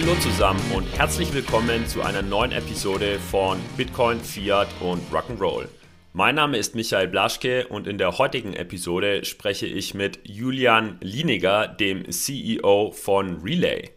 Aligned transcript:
Hallo 0.00 0.14
zusammen 0.20 0.60
und 0.76 0.86
herzlich 0.96 1.34
willkommen 1.34 1.84
zu 1.88 2.02
einer 2.02 2.22
neuen 2.22 2.52
Episode 2.52 3.18
von 3.18 3.58
Bitcoin, 3.76 4.20
Fiat 4.20 4.68
und 4.80 5.02
Rock'n'Roll. 5.12 5.66
Mein 6.12 6.36
Name 6.36 6.56
ist 6.56 6.76
Michael 6.76 7.08
Blaschke 7.08 7.66
und 7.66 7.88
in 7.88 7.98
der 7.98 8.16
heutigen 8.16 8.52
Episode 8.54 9.24
spreche 9.24 9.66
ich 9.66 9.94
mit 9.94 10.20
Julian 10.22 10.98
Lieniger, 11.00 11.66
dem 11.66 12.08
CEO 12.12 12.92
von 12.92 13.40
Relay. 13.42 13.90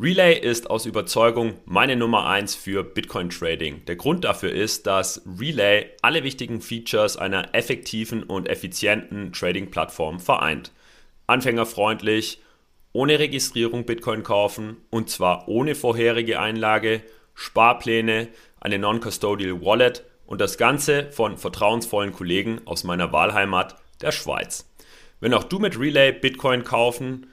Relay 0.00 0.36
ist 0.36 0.70
aus 0.70 0.86
Überzeugung 0.86 1.54
meine 1.66 1.94
Nummer 1.94 2.26
1 2.26 2.56
für 2.56 2.82
Bitcoin 2.82 3.30
Trading. 3.30 3.84
Der 3.84 3.94
Grund 3.94 4.24
dafür 4.24 4.50
ist, 4.50 4.88
dass 4.88 5.22
Relay 5.38 5.86
alle 6.02 6.24
wichtigen 6.24 6.60
Features 6.60 7.16
einer 7.16 7.54
effektiven 7.54 8.24
und 8.24 8.48
effizienten 8.48 9.32
Trading-Plattform 9.32 10.18
vereint. 10.18 10.72
Anfängerfreundlich, 11.28 12.40
ohne 12.98 13.20
Registrierung 13.20 13.86
Bitcoin 13.86 14.24
kaufen 14.24 14.78
und 14.90 15.08
zwar 15.08 15.46
ohne 15.46 15.76
vorherige 15.76 16.40
Einlage, 16.40 17.04
Sparpläne, 17.32 18.26
eine 18.58 18.80
Non-Custodial 18.80 19.64
Wallet 19.64 20.04
und 20.26 20.40
das 20.40 20.58
Ganze 20.58 21.12
von 21.12 21.38
vertrauensvollen 21.38 22.12
Kollegen 22.12 22.60
aus 22.64 22.82
meiner 22.82 23.12
Wahlheimat, 23.12 23.76
der 24.00 24.10
Schweiz. 24.10 24.68
Wenn 25.20 25.32
auch 25.32 25.44
du 25.44 25.60
mit 25.60 25.78
Relay 25.78 26.10
Bitcoin 26.10 26.64
kaufen 26.64 27.28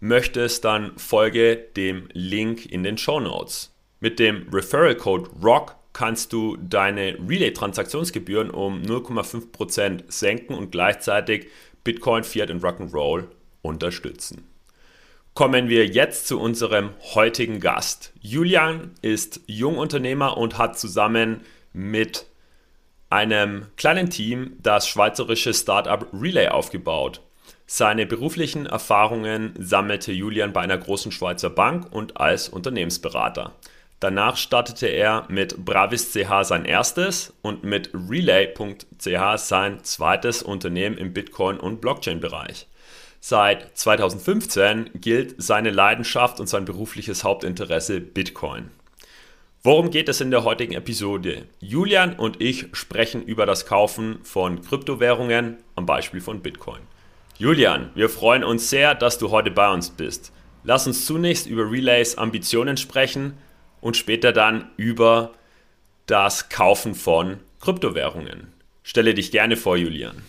möchtest, 0.00 0.64
dann 0.64 0.96
folge 0.96 1.56
dem 1.56 2.08
Link 2.14 2.64
in 2.64 2.82
den 2.82 2.96
Show 2.96 3.20
Notes. 3.20 3.70
Mit 4.00 4.18
dem 4.18 4.48
Referral 4.50 4.96
Code 4.96 5.28
ROCK 5.42 5.76
kannst 5.92 6.32
du 6.32 6.56
deine 6.56 7.18
Relay-Transaktionsgebühren 7.28 8.48
um 8.48 8.80
0,5% 8.80 10.04
senken 10.08 10.54
und 10.54 10.72
gleichzeitig 10.72 11.48
Bitcoin, 11.84 12.24
Fiat 12.24 12.50
und 12.50 12.64
Rock'n'Roll 12.64 13.24
unterstützen. 13.60 14.48
Kommen 15.34 15.70
wir 15.70 15.86
jetzt 15.86 16.28
zu 16.28 16.38
unserem 16.38 16.90
heutigen 17.14 17.58
Gast. 17.58 18.12
Julian 18.20 18.90
ist 19.00 19.40
Jungunternehmer 19.46 20.36
und 20.36 20.58
hat 20.58 20.78
zusammen 20.78 21.40
mit 21.72 22.26
einem 23.08 23.66
kleinen 23.78 24.10
Team 24.10 24.58
das 24.62 24.86
schweizerische 24.86 25.54
Startup 25.54 26.06
Relay 26.12 26.48
aufgebaut. 26.48 27.22
Seine 27.64 28.04
beruflichen 28.04 28.66
Erfahrungen 28.66 29.54
sammelte 29.58 30.12
Julian 30.12 30.52
bei 30.52 30.60
einer 30.60 30.76
großen 30.76 31.12
Schweizer 31.12 31.48
Bank 31.48 31.90
und 31.90 32.18
als 32.18 32.50
Unternehmensberater. 32.50 33.52
Danach 34.00 34.36
startete 34.36 34.88
er 34.88 35.24
mit 35.30 35.64
Bravis.ch 35.64 36.44
sein 36.44 36.66
erstes 36.66 37.32
und 37.40 37.64
mit 37.64 37.88
Relay.ch 37.94 39.38
sein 39.38 39.82
zweites 39.82 40.42
Unternehmen 40.42 40.98
im 40.98 41.14
Bitcoin- 41.14 41.58
und 41.58 41.80
Blockchain-Bereich. 41.80 42.66
Seit 43.24 43.78
2015 43.78 44.90
gilt 44.94 45.40
seine 45.40 45.70
Leidenschaft 45.70 46.40
und 46.40 46.48
sein 46.48 46.64
berufliches 46.64 47.22
Hauptinteresse 47.22 48.00
Bitcoin. 48.00 48.72
Worum 49.62 49.92
geht 49.92 50.08
es 50.08 50.20
in 50.20 50.32
der 50.32 50.42
heutigen 50.42 50.72
Episode? 50.72 51.44
Julian 51.60 52.14
und 52.14 52.40
ich 52.40 52.66
sprechen 52.72 53.22
über 53.22 53.46
das 53.46 53.64
Kaufen 53.64 54.18
von 54.24 54.60
Kryptowährungen 54.62 55.58
am 55.76 55.86
Beispiel 55.86 56.20
von 56.20 56.40
Bitcoin. 56.40 56.80
Julian, 57.38 57.90
wir 57.94 58.08
freuen 58.08 58.42
uns 58.42 58.68
sehr, 58.70 58.96
dass 58.96 59.18
du 59.18 59.30
heute 59.30 59.52
bei 59.52 59.72
uns 59.72 59.90
bist. 59.90 60.32
Lass 60.64 60.88
uns 60.88 61.06
zunächst 61.06 61.46
über 61.46 61.70
Relays 61.70 62.18
Ambitionen 62.18 62.76
sprechen 62.76 63.34
und 63.80 63.96
später 63.96 64.32
dann 64.32 64.72
über 64.76 65.30
das 66.06 66.48
Kaufen 66.48 66.96
von 66.96 67.38
Kryptowährungen. 67.60 68.52
Stelle 68.82 69.14
dich 69.14 69.30
gerne 69.30 69.56
vor, 69.56 69.76
Julian. 69.76 70.24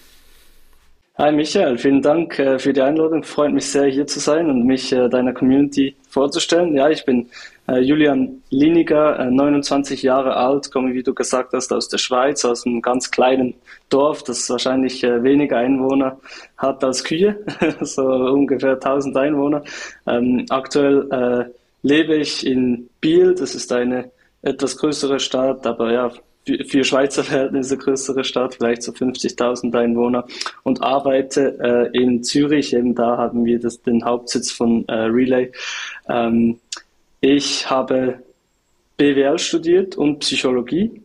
Hi 1.16 1.32
Michael, 1.32 1.78
vielen 1.78 2.02
Dank 2.02 2.40
äh, 2.40 2.58
für 2.58 2.74
die 2.74 2.82
Einladung. 2.82 3.22
Freut 3.22 3.54
mich 3.54 3.68
sehr, 3.68 3.86
hier 3.86 4.08
zu 4.08 4.20
sein 4.20 4.50
und 4.50 4.66
mich 4.66 4.92
äh, 4.92 5.10
deiner 5.10 5.32
Community 5.32 5.96
vorzustellen. 6.10 6.76
Ja, 6.76 6.90
ich 6.90 7.06
bin 7.06 7.30
äh, 7.68 7.78
Julian 7.82 8.42
Liniger, 8.50 9.24
29 9.30 10.02
Jahre 10.02 10.36
alt, 10.36 10.72
komme, 10.72 10.96
wie 10.96 11.04
du 11.04 11.14
gesagt 11.14 11.54
hast, 11.54 11.72
aus 11.72 11.88
der 11.88 12.00
Schweiz, 12.00 12.44
aus 12.46 12.66
einem 12.66 12.82
ganz 12.82 13.12
kleinen 13.12 13.54
Dorf, 13.90 14.24
das 14.24 14.50
wahrscheinlich 14.50 15.04
weniger 15.04 15.58
Einwohner 15.58 16.20
hat 16.58 16.84
als 16.84 17.04
Kühe, 17.04 17.46
so 17.82 18.02
ungefähr 18.02 18.74
1000 18.74 19.16
Einwohner. 19.16 19.64
Ähm, 20.08 20.48
aktuell 20.50 21.54
lebe 21.84 22.16
ich 22.16 22.44
in 22.44 22.90
Biel, 23.02 23.36
das 23.36 23.54
ist 23.54 23.72
eine 23.72 24.10
etwas 24.42 24.78
größere 24.78 25.20
Stadt, 25.20 25.68
aber 25.68 25.92
ja, 25.94 26.12
für 26.46 26.84
Schweizer 26.84 27.24
Verhältnisse 27.24 27.78
größere 27.78 28.24
Stadt, 28.24 28.56
vielleicht 28.56 28.84
so 28.84 28.92
50.000 28.92 29.78
Einwohner 29.78 30.26
und 30.64 30.82
arbeite 30.82 31.58
äh, 31.94 31.98
in 31.98 32.24
Zürich. 32.24 32.74
Eben 32.74 32.96
da 32.96 33.18
haben 33.18 33.46
wir 33.46 33.60
das, 33.60 33.82
den 33.82 34.04
Hauptsitz 34.04 34.52
von 34.52 34.88
äh, 34.88 34.94
Relay. 34.94 35.52
Ähm, 36.10 36.60
ich 37.22 37.70
habe 37.70 38.20
BWL 38.98 39.40
studiert 39.40 39.96
und 39.96 40.20
Psychologie 40.20 41.02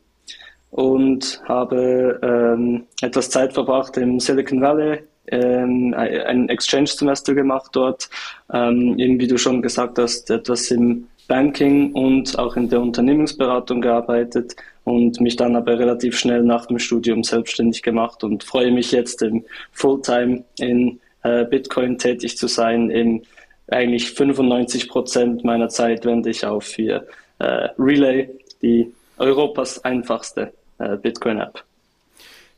und 0.71 1.41
habe 1.47 2.19
ähm, 2.23 2.85
etwas 3.01 3.31
Zeit 3.31 3.53
verbracht 3.53 3.97
im 3.97 4.21
Silicon 4.21 4.61
Valley, 4.61 5.01
ähm, 5.29 5.95
ein 5.97 6.49
Exchange-Semester 6.49 7.35
gemacht 7.35 7.71
dort, 7.73 8.09
ähm, 8.53 8.99
eben 8.99 9.21
wie 9.21 9.27
du 9.27 9.39
schon 9.39 9.63
gesagt 9.63 9.99
hast, 9.99 10.31
etwas 10.31 10.71
im 10.71 11.07
Banking 11.29 11.93
und 11.93 12.39
auch 12.39 12.57
in 12.57 12.69
der 12.69 12.81
Unternehmensberatung 12.81 13.83
gearbeitet 13.83 14.57
und 14.89 15.21
mich 15.21 15.37
dann 15.37 15.55
aber 15.55 15.79
relativ 15.79 16.19
schnell 16.19 16.43
nach 16.43 16.67
dem 16.67 16.79
Studium 16.79 17.23
selbstständig 17.23 17.83
gemacht 17.83 18.25
und 18.25 18.43
freue 18.43 18.71
mich 18.71 18.91
jetzt 18.91 19.23
im 19.23 19.45
Fulltime 19.73 20.45
in 20.59 21.01
äh, 21.23 21.45
Bitcoin 21.45 21.99
tätig 21.99 22.39
zu 22.39 22.47
sein. 22.47 22.91
In 22.91 23.23
eigentlich 23.69 24.11
95 24.13 24.89
Prozent 24.89 25.45
meiner 25.45 25.69
Zeit 25.69 26.05
wende 26.05 26.31
ich 26.31 26.47
auf 26.47 26.65
für 26.65 27.07
äh, 27.39 27.69
Relay, 27.79 28.31
die 28.63 28.93
Europas 29.19 29.85
einfachste 29.85 30.53
äh, 30.79 30.97
Bitcoin-App. 30.97 31.65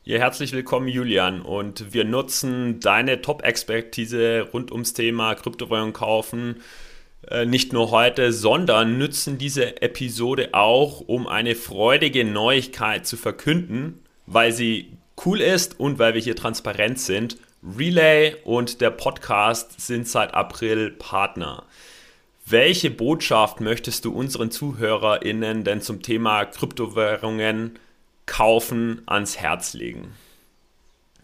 Ja, 0.03 0.17
herzlich 0.17 0.53
willkommen, 0.53 0.87
Julian. 0.87 1.41
Und 1.41 1.93
wir 1.93 2.05
nutzen 2.05 2.79
deine 2.79 3.21
Top-Expertise 3.21 4.47
rund 4.53 4.71
ums 4.71 4.93
Thema 4.93 5.35
Kryptowährung 5.35 5.93
kaufen 5.93 6.61
nicht 7.45 7.71
nur 7.71 7.91
heute, 7.91 8.33
sondern 8.33 8.97
nützen 8.97 9.37
diese 9.37 9.81
Episode 9.81 10.49
auch, 10.53 11.01
um 11.01 11.27
eine 11.27 11.55
freudige 11.55 12.25
Neuigkeit 12.25 13.05
zu 13.05 13.15
verkünden, 13.15 14.03
weil 14.25 14.51
sie 14.51 14.91
cool 15.25 15.39
ist 15.39 15.79
und 15.79 15.99
weil 15.99 16.13
wir 16.13 16.21
hier 16.21 16.35
transparent 16.35 16.99
sind. 16.99 17.37
Relay 17.63 18.35
und 18.43 18.81
der 18.81 18.89
Podcast 18.89 19.79
sind 19.79 20.07
seit 20.07 20.33
April 20.33 20.91
Partner. 20.91 21.63
Welche 22.45 22.89
Botschaft 22.89 23.61
möchtest 23.61 24.03
du 24.03 24.11
unseren 24.11 24.49
ZuhörerInnen 24.49 25.63
denn 25.63 25.81
zum 25.81 26.01
Thema 26.01 26.45
Kryptowährungen 26.45 27.77
kaufen 28.25 29.03
ans 29.05 29.37
Herz 29.37 29.73
legen? 29.73 30.13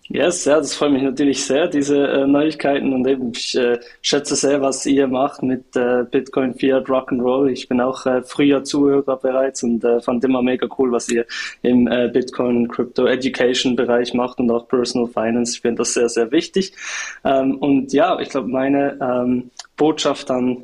Yes, 0.09 0.45
ja, 0.45 0.55
das 0.55 0.73
freut 0.73 0.93
mich 0.93 1.03
natürlich 1.03 1.43
sehr, 1.43 1.67
diese 1.67 2.07
äh, 2.07 2.25
Neuigkeiten 2.25 2.93
und 2.93 3.05
eben 3.05 3.31
ich 3.35 3.57
äh, 3.57 3.77
schätze 4.01 4.37
sehr, 4.37 4.61
was 4.61 4.85
ihr 4.85 5.05
macht 5.05 5.43
mit 5.43 5.75
äh, 5.75 6.05
Bitcoin, 6.09 6.53
Fiat, 6.53 6.87
Rock'n'Roll. 6.87 7.49
Ich 7.49 7.67
bin 7.67 7.81
auch 7.81 8.05
äh, 8.05 8.21
früher 8.23 8.63
Zuhörer 8.63 9.17
bereits 9.17 9.63
und 9.63 9.83
äh, 9.83 9.99
fand 9.99 10.23
immer 10.23 10.41
mega 10.41 10.65
cool, 10.77 10.93
was 10.93 11.09
ihr 11.09 11.25
im 11.61 11.87
äh, 11.87 12.07
Bitcoin 12.07 12.69
Crypto 12.69 13.05
Education 13.05 13.75
Bereich 13.75 14.13
macht 14.13 14.39
und 14.39 14.49
auch 14.49 14.69
Personal 14.69 15.09
Finance. 15.09 15.55
Ich 15.55 15.61
finde 15.61 15.79
das 15.79 15.93
sehr, 15.93 16.07
sehr 16.07 16.31
wichtig. 16.31 16.71
Ähm, 17.25 17.57
und 17.57 17.91
ja, 17.91 18.17
ich 18.21 18.29
glaube, 18.29 18.47
meine 18.47 18.97
ähm, 19.01 19.51
Botschaft 19.75 20.31
an 20.31 20.63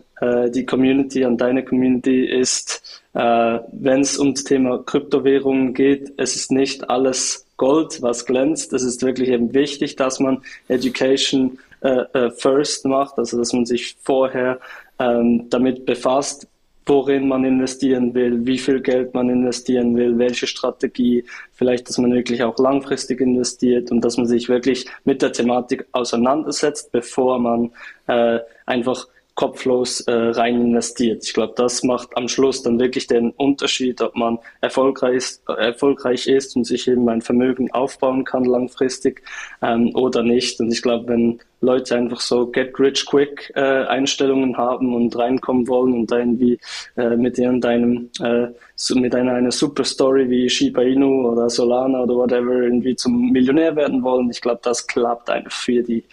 die 0.56 0.66
Community, 0.66 1.26
an 1.26 1.38
deine 1.38 1.66
Community 1.66 2.24
ist, 2.24 3.04
wenn 3.12 4.00
es 4.00 4.18
ums 4.18 4.46
Thema 4.46 4.82
Kryptowährungen 4.82 5.74
geht, 5.74 6.14
es 6.16 6.38
ist 6.38 6.50
nicht 6.50 6.90
alles 6.90 7.46
Gold, 7.64 8.02
was 8.02 8.26
glänzt. 8.26 8.74
Es 8.74 8.84
ist 8.84 9.04
wirklich 9.04 9.30
eben 9.30 9.54
wichtig, 9.54 9.96
dass 9.96 10.20
man 10.20 10.42
Education 10.68 11.60
äh, 11.80 12.04
äh, 12.12 12.30
first 12.32 12.84
macht, 12.86 13.18
also 13.18 13.38
dass 13.38 13.54
man 13.54 13.66
sich 13.66 13.96
vorher 14.04 14.60
ähm, 15.00 15.50
damit 15.50 15.86
befasst, 15.86 16.46
worin 16.86 17.30
man 17.30 17.46
investieren 17.46 18.14
will, 18.14 18.46
wie 18.46 18.58
viel 18.58 18.82
Geld 18.82 19.14
man 19.14 19.30
investieren 19.30 19.96
will, 19.96 20.18
welche 20.18 20.46
Strategie, 20.46 21.24
vielleicht, 21.54 21.88
dass 21.88 21.98
man 21.98 22.12
wirklich 22.12 22.44
auch 22.44 22.58
langfristig 22.58 23.22
investiert 23.22 23.92
und 23.92 24.02
dass 24.04 24.18
man 24.18 24.28
sich 24.28 24.50
wirklich 24.50 24.86
mit 25.06 25.22
der 25.22 25.32
Thematik 25.32 25.86
auseinandersetzt, 25.94 26.92
bevor 26.92 27.40
man 27.40 27.72
äh, 28.08 28.40
einfach 28.66 29.08
kopflos 29.36 30.02
äh, 30.02 30.12
rein 30.12 30.62
investiert. 30.62 31.24
Ich 31.26 31.34
glaube, 31.34 31.54
das 31.56 31.84
macht 31.84 32.16
am 32.16 32.28
Schluss 32.28 32.62
dann 32.62 32.80
wirklich 32.80 33.08
den 33.08 33.32
Unterschied, 33.32 34.00
ob 34.02 34.16
man 34.16 34.38
erfolgreich 34.62 35.16
ist, 35.16 35.50
äh, 35.50 35.54
erfolgreich 35.54 36.28
ist 36.28 36.56
und 36.56 36.66
sich 36.66 36.88
eben 36.88 37.10
ein 37.10 37.22
Vermögen 37.22 37.72
aufbauen 37.72 38.26
kann 38.26 38.46
langfristig 38.46 39.24
ähm, 39.62 39.92
oder 39.96 40.22
nicht. 40.22 40.60
Und 40.60 40.72
ich 40.72 40.84
glaube, 40.84 41.08
wenn 41.08 41.40
Leute 41.62 41.96
einfach 41.96 42.20
so 42.20 42.46
get 42.48 42.78
rich 42.80 43.06
quick 43.06 43.52
äh, 43.56 43.86
Einstellungen 43.86 44.58
haben 44.58 44.94
und 44.94 45.18
reinkommen 45.18 45.68
wollen 45.68 45.94
und 45.94 46.12
irgendwie 46.12 46.60
äh, 46.96 47.16
mit 47.16 47.40
irgendeinem 47.40 48.10
äh, 48.22 48.48
mit 48.96 49.16
einer, 49.16 49.34
einer 49.34 49.52
super 49.52 49.86
Story 49.86 50.30
wie 50.30 50.50
Shiba 50.50 50.82
Inu 50.82 51.30
oder 51.32 51.50
Solana 51.50 52.04
oder 52.04 52.16
whatever 52.16 52.64
irgendwie 52.64 52.96
zum 52.96 53.32
Millionär 53.32 53.76
werden 53.76 54.04
wollen. 54.04 54.30
Ich 54.30 54.42
glaube, 54.42 54.60
das 54.62 54.86
klappt 54.86 55.30
einfach 55.30 55.52
für 55.52 55.82
die 55.82 56.04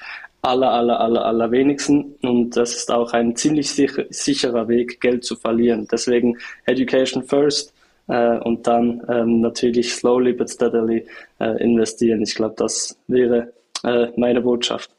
aller, 0.42 0.70
aller, 0.70 1.00
aller, 1.00 1.24
aller 1.24 1.50
wenigsten 1.50 2.14
und 2.22 2.56
das 2.56 2.74
ist 2.74 2.90
auch 2.90 3.12
ein 3.12 3.36
ziemlich 3.36 3.70
sicher, 3.70 4.04
sicherer 4.10 4.68
Weg, 4.68 5.00
Geld 5.00 5.24
zu 5.24 5.36
verlieren. 5.36 5.86
Deswegen 5.90 6.38
Education 6.66 7.22
first 7.22 7.74
äh, 8.08 8.38
und 8.38 8.66
dann 8.66 9.02
ähm, 9.08 9.40
natürlich 9.40 9.94
slowly 9.94 10.32
but 10.32 10.50
steadily 10.50 11.06
äh, 11.38 11.62
investieren. 11.62 12.22
Ich 12.22 12.34
glaube, 12.34 12.54
das 12.56 12.98
wäre 13.06 13.52
äh, 13.84 14.08
meine 14.16 14.40
Botschaft. 14.40 14.90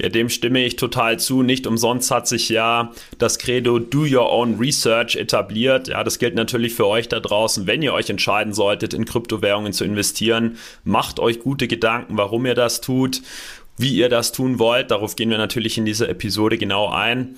Ja, 0.00 0.08
dem 0.08 0.28
stimme 0.28 0.64
ich 0.64 0.76
total 0.76 1.18
zu. 1.18 1.42
Nicht 1.42 1.66
umsonst 1.66 2.12
hat 2.12 2.28
sich 2.28 2.48
ja 2.48 2.92
das 3.18 3.40
Credo 3.40 3.80
Do 3.80 4.02
Your 4.02 4.30
Own 4.30 4.58
Research 4.58 5.16
etabliert. 5.16 5.88
Ja, 5.88 6.04
das 6.04 6.20
gilt 6.20 6.36
natürlich 6.36 6.74
für 6.74 6.86
euch 6.86 7.08
da 7.08 7.18
draußen. 7.18 7.66
Wenn 7.66 7.82
ihr 7.82 7.92
euch 7.92 8.08
entscheiden 8.08 8.52
solltet, 8.52 8.94
in 8.94 9.06
Kryptowährungen 9.06 9.72
zu 9.72 9.84
investieren, 9.84 10.56
macht 10.84 11.18
euch 11.18 11.40
gute 11.40 11.66
Gedanken, 11.66 12.16
warum 12.16 12.46
ihr 12.46 12.54
das 12.54 12.80
tut, 12.80 13.22
wie 13.78 13.94
ihr 13.94 14.08
das 14.08 14.32
tun 14.32 14.58
wollt. 14.58 14.90
Darauf 14.90 15.16
gehen 15.16 15.30
wir 15.30 15.38
natürlich 15.38 15.78
in 15.78 15.86
dieser 15.86 16.08
Episode 16.08 16.58
genau 16.58 16.88
ein. 16.88 17.36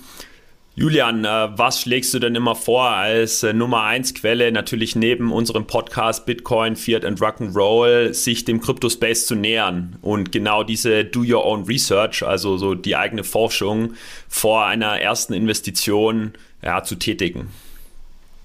Julian, 0.73 1.25
äh, 1.25 1.49
was 1.57 1.81
schlägst 1.81 2.13
du 2.13 2.19
denn 2.19 2.33
immer 2.33 2.55
vor 2.55 2.89
als 2.89 3.43
äh, 3.43 3.51
Nummer 3.51 3.83
1 3.83 4.13
Quelle, 4.13 4.53
natürlich 4.53 4.95
neben 4.95 5.33
unserem 5.33 5.67
Podcast 5.67 6.25
Bitcoin, 6.25 6.77
Fiat 6.77 7.03
and 7.03 7.19
Rock'n'Roll, 7.19 8.13
sich 8.13 8.45
dem 8.45 8.61
Crypto-Space 8.61 9.25
zu 9.25 9.35
nähern 9.35 9.97
und 10.01 10.31
genau 10.31 10.63
diese 10.63 11.03
Do 11.03 11.23
Your 11.27 11.45
Own 11.45 11.65
Research, 11.65 12.23
also 12.23 12.57
so 12.57 12.73
die 12.73 12.95
eigene 12.95 13.25
Forschung 13.25 13.95
vor 14.29 14.65
einer 14.65 15.01
ersten 15.01 15.33
Investition 15.33 16.31
ja, 16.63 16.83
zu 16.83 16.95
tätigen? 16.95 17.49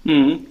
Mhm. 0.03 0.45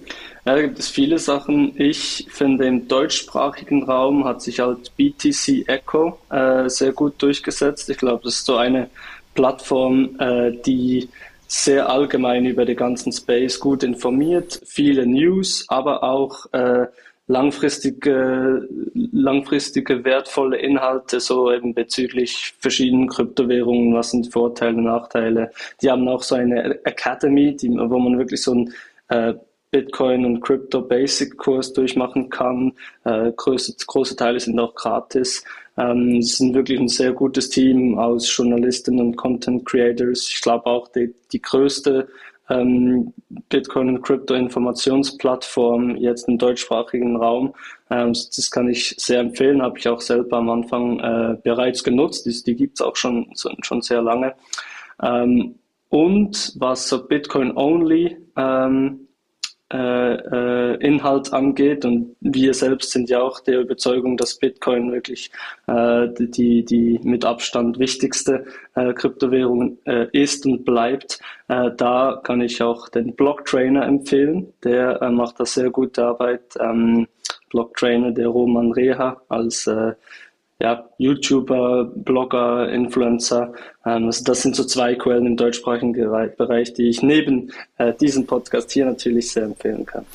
Ja, 0.47 0.55
da 0.55 0.61
gibt 0.61 0.79
es 0.79 0.87
viele 0.87 1.19
Sachen. 1.19 1.73
Ich 1.75 2.25
finde, 2.29 2.67
im 2.67 2.87
deutschsprachigen 2.87 3.83
Raum 3.83 4.23
hat 4.23 4.41
sich 4.41 4.61
halt 4.61 4.95
BTC 4.95 5.67
Echo 5.67 6.19
äh, 6.29 6.69
sehr 6.69 6.93
gut 6.93 7.21
durchgesetzt. 7.21 7.89
Ich 7.89 7.97
glaube, 7.97 8.21
das 8.23 8.35
ist 8.35 8.45
so 8.45 8.55
eine 8.55 8.89
Plattform, 9.35 10.15
äh, 10.21 10.53
die 10.65 11.09
sehr 11.49 11.89
allgemein 11.89 12.45
über 12.45 12.63
den 12.63 12.77
ganzen 12.77 13.11
Space 13.11 13.59
gut 13.59 13.83
informiert, 13.83 14.61
viele 14.65 15.05
News, 15.05 15.65
aber 15.67 16.01
auch 16.01 16.45
äh, 16.53 16.85
langfristige, 17.27 18.69
langfristige 18.93 20.05
wertvolle 20.05 20.59
Inhalte, 20.59 21.19
so 21.19 21.51
eben 21.51 21.73
bezüglich 21.73 22.53
verschiedenen 22.57 23.09
Kryptowährungen, 23.09 23.93
was 23.93 24.11
sind 24.11 24.31
Vorteile, 24.31 24.81
Nachteile. 24.81 25.51
Die 25.81 25.91
haben 25.91 26.07
auch 26.07 26.23
so 26.23 26.35
eine 26.35 26.85
Academy, 26.85 27.53
die, 27.57 27.69
wo 27.69 27.99
man 27.99 28.17
wirklich 28.17 28.41
so 28.41 28.53
ein 28.53 28.73
äh, 29.09 29.33
Bitcoin 29.71 30.25
und 30.25 30.41
Crypto 30.41 30.81
Basic 30.81 31.37
Kurs 31.37 31.73
durchmachen 31.73 32.29
kann. 32.29 32.73
Äh, 33.03 33.31
große, 33.35 33.75
große 33.85 34.15
Teile 34.15 34.39
sind 34.39 34.59
auch 34.59 34.73
gratis. 34.75 35.43
Ähm, 35.77 36.17
es 36.17 36.39
ist 36.39 36.53
wirklich 36.53 36.79
ein 36.79 36.87
sehr 36.87 37.11
gutes 37.11 37.49
Team 37.49 37.97
aus 37.99 38.35
Journalisten 38.35 38.99
und 38.99 39.15
Content 39.15 39.65
Creators. 39.65 40.29
Ich 40.29 40.41
glaube 40.41 40.65
auch 40.65 40.87
die, 40.87 41.13
die 41.31 41.41
größte 41.41 42.07
ähm, 42.49 43.13
Bitcoin 43.49 43.89
und 43.89 44.01
Crypto 44.01 44.33
Informationsplattform 44.33 45.97
jetzt 45.97 46.27
im 46.27 46.37
deutschsprachigen 46.37 47.17
Raum. 47.17 47.53
Ähm, 47.89 48.13
das 48.13 48.49
kann 48.49 48.69
ich 48.69 48.95
sehr 48.97 49.19
empfehlen, 49.19 49.61
habe 49.61 49.77
ich 49.77 49.87
auch 49.87 50.01
selber 50.01 50.37
am 50.37 50.49
Anfang 50.49 50.99
äh, 50.99 51.37
bereits 51.43 51.83
genutzt. 51.83 52.25
Die, 52.25 52.43
die 52.43 52.55
gibt 52.55 52.79
es 52.79 52.85
auch 52.85 52.95
schon, 52.95 53.33
schon 53.61 53.81
sehr 53.81 54.01
lange. 54.01 54.33
Ähm, 55.01 55.55
und 55.89 56.53
was 56.57 56.89
so 56.89 57.05
Bitcoin 57.05 57.55
Only 57.55 58.17
ähm, 58.35 58.37
äh, 58.37 59.03
äh, 59.03 59.06
Inhalt 59.69 61.33
angeht. 61.33 61.83
Und 61.83 62.15
wir 62.21 62.53
selbst 62.53 62.91
sind 62.91 63.09
ja 63.09 63.21
auch 63.21 63.39
der 63.41 63.59
Überzeugung, 63.59 64.15
dass 64.15 64.39
Bitcoin 64.39 64.91
wirklich 64.91 65.31
äh, 65.67 66.07
die, 66.17 66.63
die 66.63 66.99
mit 67.03 67.25
Abstand 67.25 67.77
wichtigste 67.77 68.45
äh, 68.75 68.93
Kryptowährung 68.93 69.77
äh, 69.85 70.07
ist 70.13 70.45
und 70.45 70.63
bleibt. 70.63 71.19
Äh, 71.49 71.71
da 71.75 72.21
kann 72.23 72.41
ich 72.41 72.61
auch 72.61 72.89
den 72.89 73.15
Blocktrainer 73.15 73.85
empfehlen. 73.85 74.53
Der 74.63 75.01
äh, 75.01 75.09
macht 75.09 75.39
da 75.39 75.45
sehr 75.45 75.69
gute 75.69 76.05
Arbeit. 76.05 76.55
Ähm, 76.59 77.07
Blocktrainer, 77.49 78.11
der 78.11 78.27
Roman 78.27 78.71
Reha 78.71 79.21
als 79.29 79.67
äh, 79.67 79.93
ja, 80.59 80.89
YouTuber, 80.97 81.91
Blogger, 81.95 82.69
Influencer. 82.69 83.53
Also 83.83 84.23
das 84.23 84.41
sind 84.41 84.55
so 84.55 84.63
zwei 84.63 84.95
Quellen 84.95 85.25
im 85.25 85.37
deutschsprachigen 85.37 85.93
Bereich, 85.93 86.73
die 86.73 86.89
ich 86.89 87.03
neben 87.03 87.51
äh, 87.77 87.93
diesem 87.93 88.25
Podcast 88.25 88.71
hier 88.71 88.85
natürlich 88.85 89.31
sehr 89.31 89.43
empfehlen 89.43 89.85
kann. 89.85 90.05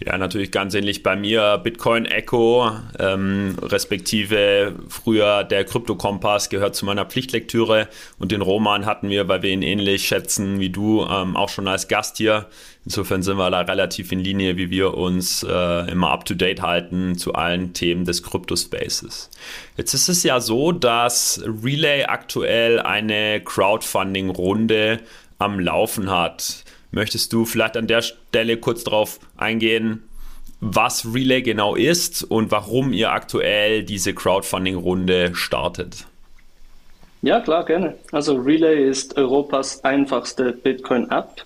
Ja, 0.00 0.16
natürlich 0.16 0.52
ganz 0.52 0.74
ähnlich 0.74 1.02
bei 1.02 1.16
mir. 1.16 1.58
Bitcoin 1.58 2.04
Echo, 2.06 2.70
ähm, 3.00 3.56
respektive 3.60 4.76
früher 4.88 5.42
der 5.42 5.64
Krypto-Kompass 5.64 6.50
gehört 6.50 6.76
zu 6.76 6.84
meiner 6.84 7.04
Pflichtlektüre 7.04 7.88
und 8.16 8.30
den 8.30 8.40
Roman 8.40 8.86
hatten 8.86 9.10
wir, 9.10 9.26
weil 9.26 9.42
wir 9.42 9.50
ihn 9.50 9.62
ähnlich 9.62 10.06
schätzen 10.06 10.60
wie 10.60 10.70
du, 10.70 11.04
ähm, 11.04 11.36
auch 11.36 11.48
schon 11.48 11.66
als 11.66 11.88
Gast 11.88 12.18
hier. 12.18 12.46
Insofern 12.84 13.24
sind 13.24 13.38
wir 13.38 13.50
da 13.50 13.62
relativ 13.62 14.12
in 14.12 14.20
Linie, 14.20 14.56
wie 14.56 14.70
wir 14.70 14.94
uns 14.94 15.42
äh, 15.42 15.90
immer 15.90 16.12
up-to-date 16.12 16.62
halten 16.62 17.18
zu 17.18 17.34
allen 17.34 17.72
Themen 17.72 18.04
des 18.04 18.22
Krypto-Spaces. 18.22 19.30
Jetzt 19.76 19.94
ist 19.94 20.08
es 20.08 20.22
ja 20.22 20.38
so, 20.38 20.70
dass 20.70 21.42
Relay 21.44 22.04
aktuell 22.04 22.78
eine 22.78 23.40
Crowdfunding-Runde 23.40 25.00
am 25.40 25.58
Laufen 25.58 26.08
hat. 26.08 26.64
Möchtest 26.90 27.32
du 27.32 27.44
vielleicht 27.44 27.76
an 27.76 27.86
der 27.86 28.02
Stelle 28.02 28.56
kurz 28.56 28.84
darauf 28.84 29.20
eingehen, 29.36 30.02
was 30.60 31.14
Relay 31.14 31.42
genau 31.42 31.74
ist 31.74 32.24
und 32.24 32.50
warum 32.50 32.92
ihr 32.92 33.12
aktuell 33.12 33.84
diese 33.84 34.14
Crowdfunding-Runde 34.14 35.34
startet? 35.34 36.06
Ja, 37.22 37.40
klar, 37.40 37.64
gerne. 37.64 37.96
Also 38.12 38.36
Relay 38.36 38.88
ist 38.88 39.16
Europas 39.16 39.84
einfachste 39.84 40.52
Bitcoin-App, 40.52 41.44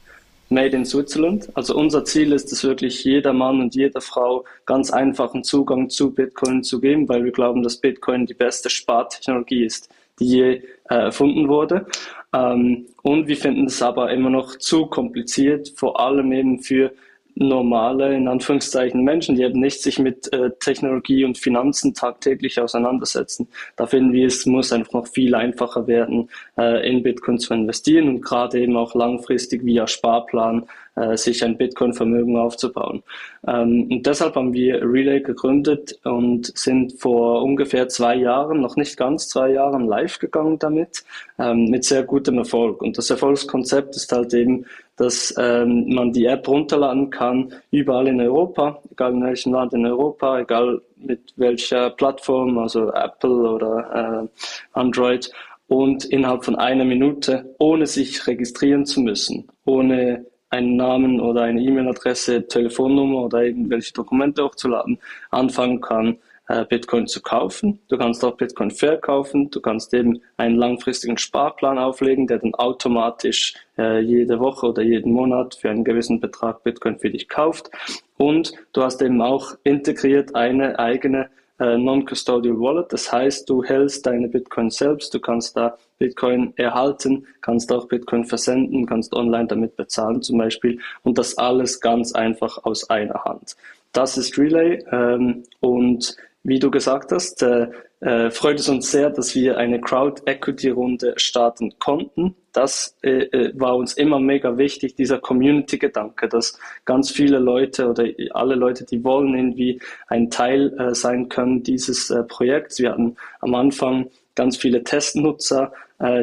made 0.48 0.76
in 0.76 0.84
Switzerland. 0.84 1.48
Also 1.54 1.74
unser 1.74 2.04
Ziel 2.04 2.32
ist 2.32 2.52
es 2.52 2.62
wirklich, 2.62 3.04
jeder 3.04 3.32
Mann 3.32 3.60
und 3.60 3.74
jeder 3.74 4.00
Frau 4.00 4.44
ganz 4.66 4.90
einfachen 4.90 5.44
Zugang 5.44 5.90
zu 5.90 6.12
Bitcoin 6.14 6.62
zu 6.62 6.80
geben, 6.80 7.08
weil 7.08 7.24
wir 7.24 7.32
glauben, 7.32 7.62
dass 7.62 7.78
Bitcoin 7.78 8.26
die 8.26 8.34
beste 8.34 8.70
Spartechnologie 8.70 9.64
ist, 9.64 9.88
die 10.20 10.26
je 10.26 10.62
äh, 10.90 10.94
erfunden 10.94 11.48
wurde. 11.48 11.86
Ähm, 12.32 12.86
und 13.02 13.28
wir 13.28 13.36
finden 13.36 13.66
es 13.66 13.82
aber 13.82 14.10
immer 14.12 14.30
noch 14.30 14.56
zu 14.56 14.86
kompliziert, 14.86 15.72
vor 15.76 16.00
allem 16.00 16.32
eben 16.32 16.60
für 16.60 16.92
normale, 17.34 18.14
in 18.14 18.28
Anführungszeichen, 18.28 19.02
Menschen, 19.02 19.36
die 19.36 19.42
eben 19.42 19.60
nicht 19.60 19.82
sich 19.82 19.98
mit 19.98 20.32
äh, 20.32 20.50
Technologie 20.60 21.24
und 21.24 21.38
Finanzen 21.38 21.94
tagtäglich 21.94 22.60
auseinandersetzen. 22.60 23.48
Da 23.76 23.86
finden 23.86 24.12
wir, 24.12 24.26
es 24.26 24.44
muss 24.46 24.72
einfach 24.72 24.92
noch 24.92 25.06
viel 25.06 25.34
einfacher 25.34 25.86
werden, 25.86 26.28
äh, 26.58 26.88
in 26.88 27.02
Bitcoin 27.02 27.38
zu 27.38 27.54
investieren 27.54 28.08
und 28.08 28.20
gerade 28.20 28.60
eben 28.60 28.76
auch 28.76 28.94
langfristig 28.94 29.64
via 29.64 29.86
Sparplan 29.86 30.66
äh, 30.94 31.16
sich 31.16 31.42
ein 31.44 31.56
Bitcoin-Vermögen 31.56 32.36
aufzubauen. 32.36 33.02
Ähm, 33.46 33.88
und 33.90 34.06
deshalb 34.06 34.34
haben 34.36 34.52
wir 34.52 34.82
Relay 34.82 35.20
gegründet 35.20 35.98
und 36.04 36.56
sind 36.56 37.00
vor 37.00 37.42
ungefähr 37.42 37.88
zwei 37.88 38.16
Jahren, 38.16 38.60
noch 38.60 38.76
nicht 38.76 38.96
ganz 38.96 39.28
zwei 39.28 39.52
Jahren, 39.52 39.86
live 39.86 40.18
gegangen 40.18 40.58
damit, 40.58 41.04
ähm, 41.38 41.66
mit 41.70 41.84
sehr 41.84 42.02
gutem 42.02 42.38
Erfolg. 42.38 42.82
Und 42.82 42.98
das 42.98 43.10
Erfolgskonzept 43.10 43.96
ist 43.96 44.12
halt 44.12 44.34
eben, 44.34 44.66
dass 44.96 45.34
ähm, 45.38 45.94
man 45.94 46.12
die 46.12 46.26
App 46.26 46.46
runterladen 46.46 47.10
kann, 47.10 47.54
überall 47.70 48.08
in 48.08 48.20
Europa, 48.20 48.80
egal 48.90 49.12
in 49.14 49.24
welchem 49.24 49.52
Land 49.52 49.72
in 49.72 49.86
Europa, 49.86 50.40
egal 50.40 50.82
mit 50.96 51.32
welcher 51.36 51.90
Plattform, 51.90 52.58
also 52.58 52.92
Apple 52.92 53.50
oder 53.50 54.22
äh, 54.24 54.78
Android, 54.78 55.30
und 55.68 56.04
innerhalb 56.04 56.44
von 56.44 56.56
einer 56.56 56.84
Minute, 56.84 57.54
ohne 57.58 57.86
sich 57.86 58.26
registrieren 58.26 58.84
zu 58.84 59.00
müssen, 59.00 59.48
ohne 59.64 60.26
einen 60.52 60.76
Namen 60.76 61.20
oder 61.20 61.42
eine 61.42 61.60
E-Mail-Adresse, 61.60 62.46
Telefonnummer 62.46 63.24
oder 63.24 63.42
irgendwelche 63.42 63.92
Dokumente 63.94 64.44
hochzuladen, 64.44 64.98
anfangen 65.30 65.80
kann, 65.80 66.18
äh, 66.48 66.66
Bitcoin 66.66 67.06
zu 67.06 67.22
kaufen. 67.22 67.78
Du 67.88 67.96
kannst 67.96 68.22
auch 68.24 68.36
Bitcoin 68.36 68.70
verkaufen. 68.70 69.50
Du 69.50 69.60
kannst 69.60 69.94
eben 69.94 70.20
einen 70.36 70.56
langfristigen 70.56 71.16
Sparplan 71.16 71.78
auflegen, 71.78 72.26
der 72.26 72.38
dann 72.38 72.54
automatisch 72.54 73.54
äh, 73.78 74.00
jede 74.00 74.38
Woche 74.40 74.66
oder 74.66 74.82
jeden 74.82 75.12
Monat 75.12 75.54
für 75.54 75.70
einen 75.70 75.84
gewissen 75.84 76.20
Betrag 76.20 76.62
Bitcoin 76.64 76.98
für 76.98 77.10
dich 77.10 77.28
kauft. 77.28 77.70
Und 78.18 78.52
du 78.74 78.82
hast 78.82 79.00
eben 79.00 79.22
auch 79.22 79.54
integriert 79.64 80.34
eine 80.34 80.78
eigene 80.78 81.30
äh, 81.62 81.78
Non-Custodial 81.78 82.58
Wallet. 82.58 82.92
Das 82.92 83.12
heißt, 83.12 83.48
du 83.48 83.62
hältst 83.62 84.04
deine 84.06 84.28
Bitcoin 84.28 84.70
selbst, 84.70 85.14
du 85.14 85.20
kannst 85.20 85.56
da 85.56 85.76
Bitcoin 85.98 86.52
erhalten, 86.56 87.26
kannst 87.40 87.72
auch 87.72 87.86
Bitcoin 87.86 88.24
versenden, 88.24 88.86
kannst 88.86 89.14
online 89.14 89.46
damit 89.46 89.76
bezahlen 89.76 90.20
zum 90.22 90.38
Beispiel 90.38 90.80
und 91.02 91.18
das 91.18 91.38
alles 91.38 91.80
ganz 91.80 92.12
einfach 92.12 92.58
aus 92.64 92.90
einer 92.90 93.24
Hand. 93.24 93.56
Das 93.92 94.16
ist 94.16 94.36
Relay 94.38 94.82
ähm, 94.90 95.44
und 95.60 96.16
wie 96.44 96.58
du 96.58 96.70
gesagt 96.70 97.12
hast, 97.12 97.42
äh, 97.42 97.68
äh, 98.02 98.32
freut 98.32 98.58
es 98.58 98.68
uns 98.68 98.90
sehr, 98.90 99.10
dass 99.10 99.36
wir 99.36 99.58
eine 99.58 99.80
Crowd 99.80 100.22
Equity 100.26 100.70
Runde 100.70 101.14
starten 101.16 101.78
konnten. 101.78 102.34
Das 102.52 102.96
äh, 103.02 103.26
äh, 103.26 103.52
war 103.54 103.76
uns 103.76 103.94
immer 103.94 104.18
mega 104.18 104.58
wichtig, 104.58 104.96
dieser 104.96 105.20
Community-Gedanke, 105.20 106.28
dass 106.28 106.58
ganz 106.84 107.12
viele 107.12 107.38
Leute 107.38 107.88
oder 107.88 108.04
alle 108.32 108.56
Leute, 108.56 108.84
die 108.84 109.04
wollen, 109.04 109.34
irgendwie 109.34 109.80
ein 110.08 110.30
Teil 110.30 110.76
äh, 110.80 110.94
sein 110.96 111.28
können 111.28 111.62
dieses 111.62 112.12
Projekts. 112.26 112.80
Wir 112.80 112.90
hatten 112.90 113.16
am 113.40 113.54
Anfang 113.54 114.10
ganz 114.34 114.56
viele 114.56 114.82
Testnutzer, 114.82 115.72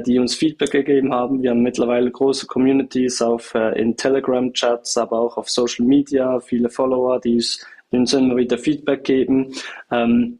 die 0.05 0.19
uns 0.19 0.35
Feedback 0.35 0.71
gegeben 0.71 1.13
haben. 1.13 1.41
Wir 1.41 1.51
haben 1.51 1.61
mittlerweile 1.61 2.11
große 2.11 2.47
Communities 2.47 3.21
auf, 3.21 3.55
in 3.55 3.95
Telegram-Chats, 3.95 4.97
aber 4.97 5.19
auch 5.19 5.37
auf 5.37 5.49
Social 5.49 5.85
Media, 5.85 6.39
viele 6.41 6.69
Follower, 6.69 7.21
die 7.21 7.35
uns, 7.35 7.65
die 7.91 7.97
uns 7.97 8.13
immer 8.13 8.35
wieder 8.35 8.57
Feedback 8.57 9.03
geben. 9.03 9.53
Ähm, 9.91 10.39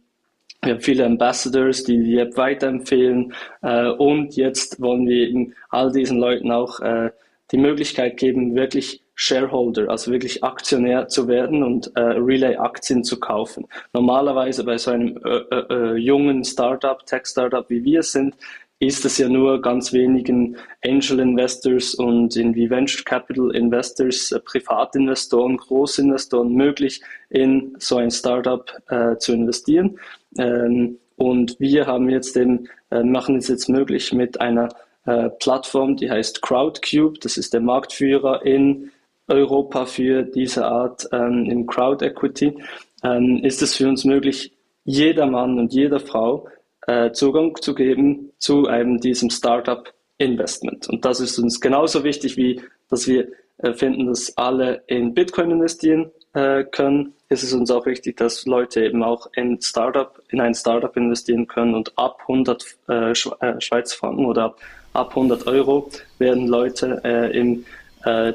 wir 0.62 0.74
haben 0.74 0.82
viele 0.82 1.06
Ambassadors, 1.06 1.84
die 1.84 2.04
die 2.04 2.18
App 2.18 2.36
weiterempfehlen. 2.36 3.34
Äh, 3.62 3.88
und 3.88 4.36
jetzt 4.36 4.82
wollen 4.82 5.08
wir 5.08 5.30
eben 5.30 5.54
all 5.70 5.92
diesen 5.92 6.20
Leuten 6.20 6.52
auch 6.52 6.80
äh, 6.82 7.12
die 7.52 7.58
Möglichkeit 7.58 8.18
geben, 8.18 8.56
wirklich 8.56 9.02
Shareholder, 9.16 9.90
also 9.90 10.12
wirklich 10.12 10.44
Aktionär 10.44 11.10
zu 11.10 11.28
werden 11.28 11.62
und 11.62 11.92
äh, 11.96 12.00
Relay-Aktien 12.00 13.04
zu 13.04 13.20
kaufen. 13.20 13.68
Normalerweise 13.92 14.64
bei 14.64 14.78
so 14.78 14.92
einem 14.92 15.18
äh, 15.26 15.30
äh, 15.30 15.66
äh, 15.70 15.96
jungen 15.98 16.46
Startup, 16.46 17.06
Tech-Startup 17.06 17.70
wie 17.70 17.84
wir 17.84 18.04
sind, 18.04 18.36
ist 18.80 19.04
es 19.04 19.18
ja 19.18 19.28
nur 19.28 19.62
ganz 19.62 19.92
wenigen 19.92 20.56
Angel 20.84 21.20
Investors 21.20 21.94
und 21.96 22.36
irgendwie 22.36 22.70
Venture 22.70 23.04
Capital 23.04 23.54
Investors, 23.54 24.32
äh, 24.32 24.40
Privatinvestoren, 24.40 25.58
Großinvestoren 25.58 26.54
möglich, 26.54 27.02
in 27.30 27.76
so 27.78 27.98
ein 27.98 28.10
Startup 28.10 28.72
äh, 28.88 29.18
zu 29.18 29.34
investieren. 29.34 30.00
Ähm, 30.38 30.98
und 31.18 31.60
wir 31.60 31.86
haben 31.88 32.10
jetzt 32.10 32.38
eben, 32.38 32.70
äh, 32.92 33.04
machen 33.04 33.36
es 33.36 33.50
jetzt 33.50 33.68
möglich 33.68 34.14
mit 34.14 34.40
einer 34.40 34.70
äh, 35.06 35.30
Plattform, 35.30 35.98
die 35.98 36.10
heißt 36.10 36.42
Crowdcube. 36.42 37.20
Das 37.20 37.36
ist 37.36 37.54
der 37.54 37.62
Marktführer 37.62 38.46
in 38.46 38.92
Europa 39.28 39.86
für 39.86 40.24
diese 40.24 40.66
Art 40.66 41.08
ähm, 41.12 41.50
in 41.50 41.68
Crowd 41.68 42.04
Equity. 42.06 42.58
Ähm, 43.04 43.42
ist 43.44 43.62
es 43.62 43.76
für 43.76 43.90
uns 43.90 44.06
möglich, 44.06 44.54
jeder 44.86 45.26
Mann 45.26 45.60
und 45.60 45.74
jeder 45.74 46.00
Frau 46.00 46.48
äh, 46.90 47.12
Zugang 47.12 47.56
zu 47.62 47.76
geben 47.76 48.32
zu 48.40 48.66
einem 48.66 49.00
diesem 49.00 49.30
Startup 49.30 49.94
Investment. 50.18 50.90
Und 50.90 51.06
das 51.06 51.20
ist 51.20 51.38
uns 51.38 51.62
genauso 51.62 52.04
wichtig 52.04 52.36
wie, 52.36 52.62
dass 52.90 53.08
wir 53.08 53.28
äh, 53.60 53.74
finden, 53.74 54.08
dass 54.08 54.36
alle 54.38 54.82
in 54.88 55.14
Bitcoin 55.14 55.52
investieren 55.52 56.12
äh, 56.34 56.64
können. 56.64 57.14
Ist 57.30 57.44
es 57.44 57.54
uns 57.54 57.70
auch 57.70 57.86
wichtig, 57.86 58.18
dass 58.18 58.46
Leute 58.48 58.84
eben 58.84 59.04
auch 59.04 59.30
in 59.36 59.62
Startup, 59.62 60.20
in 60.30 60.42
ein 60.42 60.56
Startup 60.56 60.96
investieren 60.98 61.48
können 61.48 61.76
und 61.76 61.96
ab 61.96 62.22
100 62.22 62.66
äh, 62.88 63.14
Schweizer 63.14 63.96
Franken 63.96 64.26
oder 64.26 64.46
ab 64.46 64.60
ab 64.92 65.10
100 65.10 65.46
Euro 65.46 65.92
werden 66.18 66.48
Leute 66.48 67.32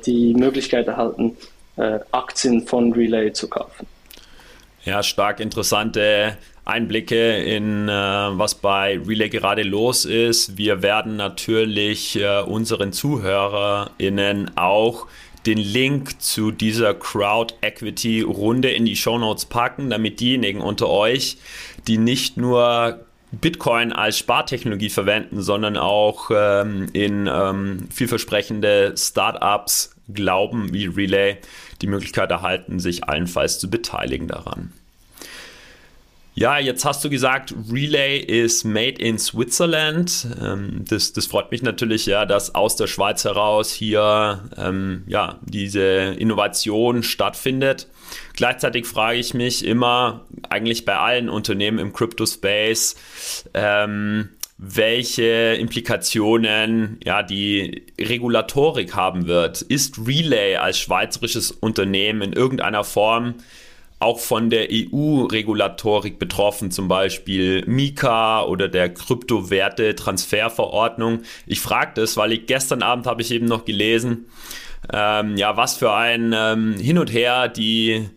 die 0.07 0.35
Möglichkeit 0.35 0.87
erhalten, 0.87 1.37
Aktien 2.13 2.65
von 2.65 2.93
Relay 2.93 3.33
zu 3.33 3.49
kaufen. 3.49 3.89
Ja, 4.85 5.03
stark 5.03 5.41
interessante 5.41 6.37
Einblicke 6.67 7.39
in, 7.39 7.89
äh, 7.89 7.93
was 7.93 8.55
bei 8.55 9.01
Relay 9.07 9.31
gerade 9.31 9.63
los 9.63 10.05
ist. 10.05 10.59
Wir 10.59 10.83
werden 10.83 11.17
natürlich 11.17 12.21
äh, 12.21 12.43
unseren 12.43 12.93
ZuhörerInnen 12.93 14.59
auch 14.59 15.07
den 15.47 15.57
Link 15.57 16.21
zu 16.21 16.51
dieser 16.51 16.93
Crowd 16.93 17.55
Equity 17.63 18.21
Runde 18.21 18.71
in 18.71 18.85
die 18.85 18.97
Show 18.97 19.19
Notes 19.19 19.47
packen, 19.47 19.89
damit 19.89 20.21
diejenigen 20.21 20.61
unter 20.61 20.91
euch, 20.91 21.39
die 21.87 21.97
nicht 21.97 22.37
nur 22.37 23.07
Bitcoin 23.41 23.93
als 23.93 24.19
Spartechnologie 24.19 24.91
verwenden, 24.91 25.41
sondern 25.41 25.79
auch 25.79 26.31
ähm, 26.31 26.89
in 26.93 27.27
ähm, 27.27 27.89
vielversprechende 27.91 28.95
Startups 28.97 29.97
glauben, 30.13 30.73
wie 30.73 30.87
Relay, 30.87 31.39
die 31.83 31.87
Möglichkeit 31.87 32.31
erhalten, 32.31 32.79
sich 32.81 33.05
allenfalls 33.05 33.59
zu 33.59 33.71
beteiligen 33.71 34.29
daran. 34.29 34.73
Ja, 36.37 36.59
jetzt 36.59 36.85
hast 36.85 37.05
du 37.05 37.11
gesagt, 37.11 37.55
Relay 37.71 38.19
ist 38.19 38.65
made 38.65 39.01
in 39.01 39.19
Switzerland. 39.21 40.27
Ähm, 40.43 40.85
das, 40.89 41.13
das 41.13 41.27
freut 41.27 41.53
mich 41.53 41.63
natürlich, 41.63 42.07
ja, 42.07 42.27
dass 42.27 42.57
aus 42.57 42.75
der 42.75 42.89
Schweiz 42.89 43.25
heraus 43.25 43.71
hier 43.71 44.41
ähm, 44.57 45.05
ja, 45.07 45.39
diese 45.43 45.83
Innovation 45.83 47.05
stattfindet. 47.05 47.87
Gleichzeitig 48.35 48.85
frage 48.85 49.19
ich 49.19 49.33
mich 49.33 49.65
immer, 49.65 50.25
eigentlich 50.51 50.85
bei 50.85 50.97
allen 50.97 51.29
Unternehmen 51.29 51.79
im 51.79 51.93
Crypto-Space, 51.93 52.97
ähm, 53.55 54.31
welche 54.67 55.57
Implikationen 55.59 56.99
ja 57.05 57.23
die 57.23 57.83
Regulatorik 58.01 58.95
haben 58.95 59.27
wird. 59.27 59.61
Ist 59.63 59.99
Relay 60.07 60.57
als 60.57 60.79
schweizerisches 60.79 61.51
Unternehmen 61.51 62.23
in 62.23 62.33
irgendeiner 62.33 62.85
Form 62.85 63.35
auch 64.01 64.19
von 64.19 64.51
der 64.51 64.67
EU-Regulatorik 64.71 66.19
betroffen, 66.19 66.71
zum 66.71 66.89
Beispiel 66.89 67.65
Mika 67.67 68.45
oder 68.45 68.69
der 68.69 68.93
Kryptowerte-Transferverordnung. 68.93 71.23
Ich 71.47 71.61
frage 71.61 71.93
das, 71.95 72.19
weil 72.19 72.33
ich 72.33 72.45
gestern 72.47 72.83
Abend 72.83 73.07
habe 73.07 73.23
ich 73.23 73.31
eben 73.31 73.47
noch 73.47 73.65
gelesen, 73.65 74.27
ähm, 74.93 75.39
ja, 75.39 75.57
was 75.57 75.79
für 75.79 75.95
ein 75.95 76.35
ähm, 76.37 76.77
Hin 76.79 76.99
und 76.99 77.11
Her 77.13 77.49
die 77.49 78.11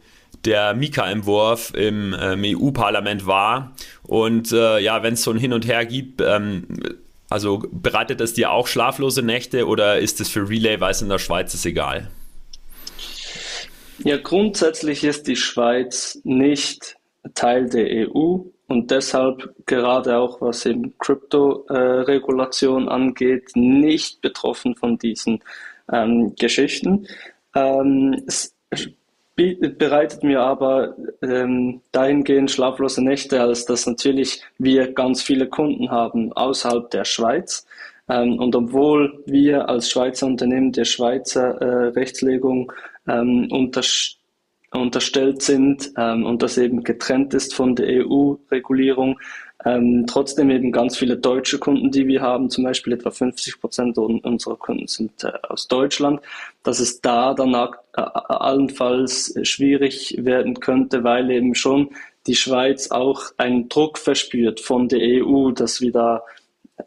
der 0.47 0.73
Mika-Entwurf 0.73 1.73
im 1.75 2.15
ähm, 2.19 2.41
EU-Parlament 2.43 3.27
war. 3.27 3.73
Und 4.03 4.51
äh, 4.51 4.79
ja, 4.79 5.03
wenn 5.03 5.13
es 5.13 5.23
so 5.23 5.31
ein 5.31 5.37
Hin 5.37 5.53
und 5.53 5.67
Her 5.67 5.85
gibt, 5.85 6.21
ähm, 6.21 6.65
also 7.29 7.63
bereitet 7.71 8.21
es 8.21 8.33
dir 8.33 8.51
auch 8.51 8.67
schlaflose 8.67 9.21
Nächte 9.21 9.67
oder 9.67 9.99
ist 9.99 10.21
es 10.21 10.29
für 10.29 10.49
Relay, 10.49 10.79
weil 10.79 10.91
es 10.91 11.01
in 11.01 11.09
der 11.09 11.19
Schweiz 11.19 11.53
ist, 11.53 11.65
egal? 11.65 12.07
Ja, 13.99 14.17
grundsätzlich 14.17 15.03
ist 15.03 15.27
die 15.27 15.35
Schweiz 15.35 16.19
nicht 16.23 16.95
Teil 17.33 17.67
der 17.69 18.09
EU 18.09 18.39
und 18.67 18.91
deshalb 18.91 19.53
gerade 19.65 20.17
auch 20.17 20.39
was 20.39 20.65
eben 20.65 20.97
Krypto-Regulation 20.99 22.87
angeht, 22.87 23.51
nicht 23.55 24.21
betroffen 24.21 24.75
von 24.75 24.97
diesen 24.97 25.43
ähm, 25.91 26.33
Geschichten. 26.37 27.07
Ähm, 27.55 28.23
bereitet 29.37 30.23
mir 30.23 30.41
aber 30.41 30.95
ähm, 31.21 31.81
dahingehend 31.91 32.49
schlaflose 32.49 33.03
Nächte, 33.03 33.39
als 33.39 33.65
dass 33.65 33.85
natürlich 33.85 34.41
wir 34.57 34.93
ganz 34.93 35.21
viele 35.21 35.47
Kunden 35.47 35.91
haben 35.91 36.33
außerhalb 36.33 36.89
der 36.89 37.05
Schweiz. 37.05 37.65
Ähm, 38.09 38.39
und 38.39 38.55
obwohl 38.55 39.23
wir 39.27 39.69
als 39.69 39.91
Schweizer 39.91 40.25
Unternehmen 40.25 40.71
der 40.71 40.85
Schweizer 40.85 41.61
äh, 41.61 41.87
Rechtslegung 41.89 42.71
ähm, 43.07 43.47
unterstellt 44.71 45.41
sind 45.43 45.91
ähm, 45.97 46.25
und 46.25 46.41
das 46.41 46.57
eben 46.57 46.83
getrennt 46.83 47.35
ist 47.35 47.53
von 47.53 47.75
der 47.75 48.05
EU-Regulierung. 48.07 49.19
Ähm, 49.65 50.05
trotzdem 50.07 50.51
eben 50.51 50.71
ganz 50.71 50.97
viele 50.97 51.17
deutsche 51.17 51.57
Kunden, 51.57 51.89
die 51.89 52.07
wir 52.07 52.21
haben, 52.21 52.49
zum 52.49 52.63
Beispiel 52.63 52.93
etwa 52.93 53.09
50 53.09 53.59
Prozent 53.59 53.97
unserer 53.97 54.55
Kunden 54.55 54.87
sind 54.87 55.23
äh, 55.23 55.31
aus 55.49 55.67
Deutschland, 55.67 56.21
dass 56.61 56.79
es 56.79 57.01
da 57.01 57.33
dann 57.33 57.55
äh, 57.55 58.01
allenfalls 58.01 59.33
schwierig 59.41 60.15
werden 60.19 60.59
könnte, 60.59 61.03
weil 61.03 61.31
eben 61.31 61.55
schon 61.55 61.89
die 62.27 62.35
Schweiz 62.35 62.91
auch 62.91 63.23
einen 63.37 63.67
Druck 63.67 63.97
verspürt 63.97 64.59
von 64.59 64.89
der 64.89 64.99
EU, 65.01 65.51
dass 65.51 65.81
wir 65.81 65.91
da 65.91 66.23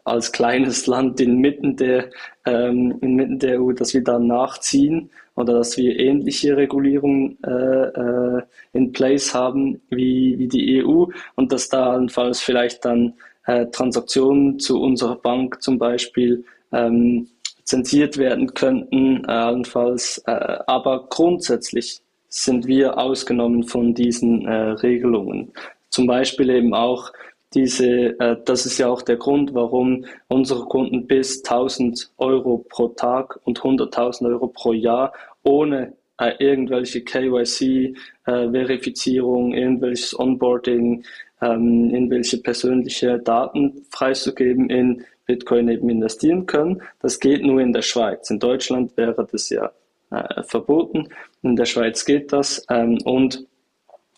als 0.05 0.31
kleines 0.31 0.87
Land 0.87 1.19
inmitten 1.19 1.75
der, 1.75 2.09
ähm, 2.45 2.97
inmitten 3.01 3.39
der 3.39 3.61
EU, 3.61 3.73
dass 3.73 3.93
wir 3.93 4.03
da 4.03 4.17
nachziehen 4.17 5.09
oder 5.35 5.53
dass 5.53 5.77
wir 5.77 5.97
ähnliche 5.97 6.57
Regulierungen 6.57 7.37
äh, 7.43 7.49
äh, 7.49 8.41
in 8.73 8.91
place 8.91 9.33
haben 9.33 9.81
wie, 9.89 10.37
wie 10.37 10.47
die 10.47 10.83
EU 10.83 11.05
und 11.35 11.51
dass 11.51 11.69
da 11.69 11.91
allenfalls 11.91 12.41
vielleicht 12.41 12.85
dann 12.85 13.13
äh, 13.45 13.65
Transaktionen 13.67 14.59
zu 14.59 14.81
unserer 14.81 15.15
Bank 15.15 15.61
zum 15.61 15.79
Beispiel 15.79 16.43
ähm, 16.71 17.27
zensiert 17.63 18.17
werden 18.17 18.53
könnten, 18.53 19.23
äh, 19.25 19.31
allenfalls. 19.31 20.21
Äh, 20.25 20.59
aber 20.67 21.07
grundsätzlich 21.09 22.01
sind 22.27 22.67
wir 22.67 22.97
ausgenommen 22.97 23.63
von 23.63 23.93
diesen 23.93 24.45
äh, 24.45 24.71
Regelungen. 24.71 25.51
Zum 25.89 26.07
Beispiel 26.07 26.49
eben 26.49 26.73
auch 26.73 27.11
diese, 27.53 28.17
äh, 28.19 28.37
das 28.45 28.65
ist 28.65 28.77
ja 28.77 28.87
auch 28.87 29.01
der 29.01 29.17
Grund, 29.17 29.53
warum 29.53 30.05
unsere 30.27 30.63
Kunden 30.65 31.07
bis 31.07 31.43
1000 31.43 32.11
Euro 32.17 32.65
pro 32.69 32.87
Tag 32.89 33.39
und 33.43 33.59
100.000 33.59 34.27
Euro 34.27 34.47
pro 34.47 34.73
Jahr 34.73 35.13
ohne 35.43 35.93
äh, 36.19 36.33
irgendwelche 36.39 37.01
KYC-Verifizierung, 37.01 39.53
äh, 39.53 39.61
irgendwelches 39.61 40.17
Onboarding, 40.17 41.03
ähm, 41.41 41.89
irgendwelche 41.89 42.37
persönliche 42.37 43.19
Daten 43.19 43.85
freizugeben 43.89 44.69
in 44.69 45.03
Bitcoin 45.25 45.67
eben 45.69 45.89
investieren 45.89 46.45
können. 46.45 46.81
Das 46.99 47.19
geht 47.19 47.43
nur 47.43 47.59
in 47.59 47.73
der 47.73 47.81
Schweiz. 47.81 48.29
In 48.29 48.37
Deutschland 48.39 48.95
wäre 48.97 49.27
das 49.31 49.49
ja 49.49 49.71
äh, 50.11 50.43
verboten. 50.43 51.09
In 51.41 51.55
der 51.55 51.65
Schweiz 51.65 52.05
geht 52.05 52.31
das. 52.31 52.63
Ähm, 52.69 52.99
und 53.03 53.47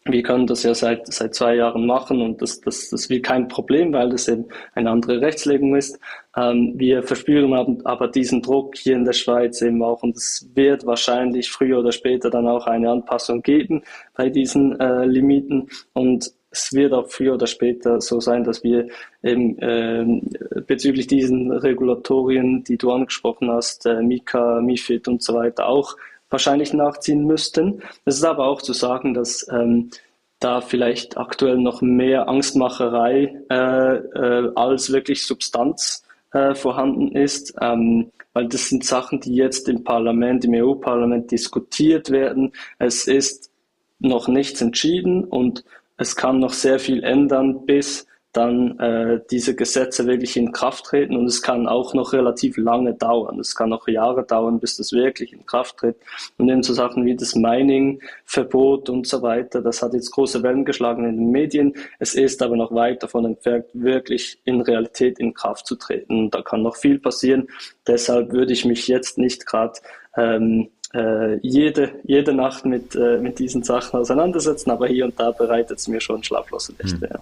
wir 0.05 0.21
können 0.21 0.47
das 0.47 0.63
ja 0.63 0.73
seit, 0.73 1.07
seit 1.07 1.33
zwei 1.33 1.55
Jahren 1.55 1.85
machen 1.85 2.21
und 2.21 2.41
das, 2.41 2.59
das, 2.59 2.89
das 2.89 3.09
wird 3.09 3.23
kein 3.23 3.47
Problem, 3.47 3.93
weil 3.93 4.09
das 4.09 4.27
eben 4.27 4.45
eine 4.75 4.89
andere 4.89 5.21
Rechtslegung 5.21 5.75
ist. 5.75 5.97
Ähm, 6.35 6.73
wir 6.75 7.03
verspüren 7.03 7.81
aber 7.85 8.09
diesen 8.09 8.41
Druck 8.41 8.77
hier 8.77 8.95
in 8.95 9.05
der 9.05 9.13
Schweiz 9.13 9.61
eben 9.61 9.81
auch 9.81 10.03
und 10.03 10.17
es 10.17 10.49
wird 10.55 10.85
wahrscheinlich 10.85 11.49
früher 11.49 11.79
oder 11.79 11.93
später 11.93 12.29
dann 12.29 12.47
auch 12.47 12.67
eine 12.67 12.89
Anpassung 12.91 13.41
geben 13.41 13.83
bei 14.13 14.29
diesen 14.29 14.79
äh, 14.79 15.05
Limiten 15.05 15.69
und 15.93 16.33
es 16.51 16.71
wird 16.71 16.93
auch 16.93 17.09
früher 17.09 17.33
oder 17.33 17.47
später 17.47 17.99
so 17.99 18.19
sein, 18.19 18.43
dass 18.43 18.63
wir 18.63 18.87
eben 19.23 19.57
äh, 19.57 20.21
bezüglich 20.67 21.07
diesen 21.07 21.51
Regulatorien, 21.51 22.63
die 22.63 22.77
du 22.77 22.91
angesprochen 22.91 23.49
hast, 23.49 23.87
äh, 23.87 24.03
Mika, 24.03 24.61
MIFID 24.61 25.07
und 25.07 25.23
so 25.23 25.33
weiter, 25.33 25.67
auch 25.67 25.95
wahrscheinlich 26.33 26.73
nachziehen 26.73 27.25
müssten. 27.25 27.81
Es 28.03 28.17
ist 28.17 28.25
aber 28.25 28.47
auch 28.47 28.61
zu 28.61 28.73
sagen, 28.73 29.13
dass 29.13 29.47
ähm, 29.49 29.91
da 30.39 30.59
vielleicht 30.59 31.17
aktuell 31.17 31.57
noch 31.57 31.81
mehr 31.81 32.27
Angstmacherei 32.27 33.39
äh, 33.49 33.95
äh, 33.95 34.51
als 34.55 34.91
wirklich 34.91 35.25
Substanz 35.25 36.03
äh, 36.33 36.55
vorhanden 36.55 37.15
ist, 37.15 37.53
ähm, 37.61 38.11
weil 38.33 38.47
das 38.47 38.67
sind 38.67 38.83
Sachen, 38.83 39.21
die 39.21 39.35
jetzt 39.35 39.69
im 39.69 39.83
Parlament, 39.83 40.43
im 40.43 40.55
EU-Parlament 40.55 41.31
diskutiert 41.31 42.09
werden. 42.09 42.51
Es 42.79 43.07
ist 43.07 43.51
noch 43.99 44.27
nichts 44.27 44.59
entschieden 44.59 45.23
und 45.23 45.63
es 45.97 46.15
kann 46.15 46.39
noch 46.39 46.53
sehr 46.53 46.79
viel 46.79 47.03
ändern, 47.03 47.65
bis 47.65 48.07
dann 48.33 48.79
äh, 48.79 49.21
diese 49.29 49.55
Gesetze 49.55 50.07
wirklich 50.07 50.35
in 50.35 50.51
Kraft 50.51 50.85
treten 50.85 51.15
und 51.15 51.27
es 51.27 51.43
kann 51.43 51.67
auch 51.67 51.93
noch 51.93 52.13
relativ 52.13 52.57
lange 52.57 52.95
dauern. 52.95 53.39
Es 53.39 53.55
kann 53.55 53.69
noch 53.69 53.87
Jahre 53.87 54.23
dauern, 54.23 54.59
bis 54.59 54.77
das 54.77 54.91
wirklich 54.91 55.33
in 55.33 55.45
Kraft 55.45 55.77
tritt. 55.77 55.97
Und 56.37 56.49
eben 56.49 56.63
so 56.63 56.73
Sachen 56.73 57.05
wie 57.05 57.15
das 57.15 57.35
Mining-Verbot 57.35 58.89
und 58.89 59.07
so 59.07 59.21
weiter, 59.21 59.61
das 59.61 59.83
hat 59.83 59.93
jetzt 59.93 60.11
große 60.11 60.41
Wellen 60.41 60.65
geschlagen 60.65 61.07
in 61.07 61.17
den 61.17 61.31
Medien. 61.31 61.75
Es 61.99 62.15
ist 62.15 62.41
aber 62.41 62.55
noch 62.55 62.73
weit 62.73 63.03
davon 63.03 63.25
entfernt, 63.25 63.65
wirklich 63.73 64.39
in 64.45 64.61
Realität 64.61 65.19
in 65.19 65.35
Kraft 65.35 65.67
zu 65.67 65.75
treten. 65.75 66.31
Da 66.31 66.41
kann 66.41 66.63
noch 66.63 66.75
viel 66.75 66.97
passieren. 66.97 67.47
Deshalb 67.85 68.31
würde 68.31 68.53
ich 68.53 68.65
mich 68.65 68.87
jetzt 68.87 69.19
nicht 69.19 69.45
gerade 69.45 69.79
ähm, 70.17 70.69
äh, 70.95 71.37
jede, 71.41 71.91
jede 72.03 72.33
Nacht 72.33 72.65
mit, 72.65 72.95
äh, 72.95 73.19
mit 73.19 73.37
diesen 73.37 73.61
Sachen 73.61 73.99
auseinandersetzen, 73.99 74.71
aber 74.71 74.87
hier 74.87 75.05
und 75.05 75.19
da 75.19 75.31
bereitet 75.31 75.77
es 75.77 75.87
mir 75.87 76.01
schon 76.01 76.23
schlaflose 76.23 76.73
Nächte. 76.73 77.07
Hm. 77.07 77.09
Ja. 77.11 77.19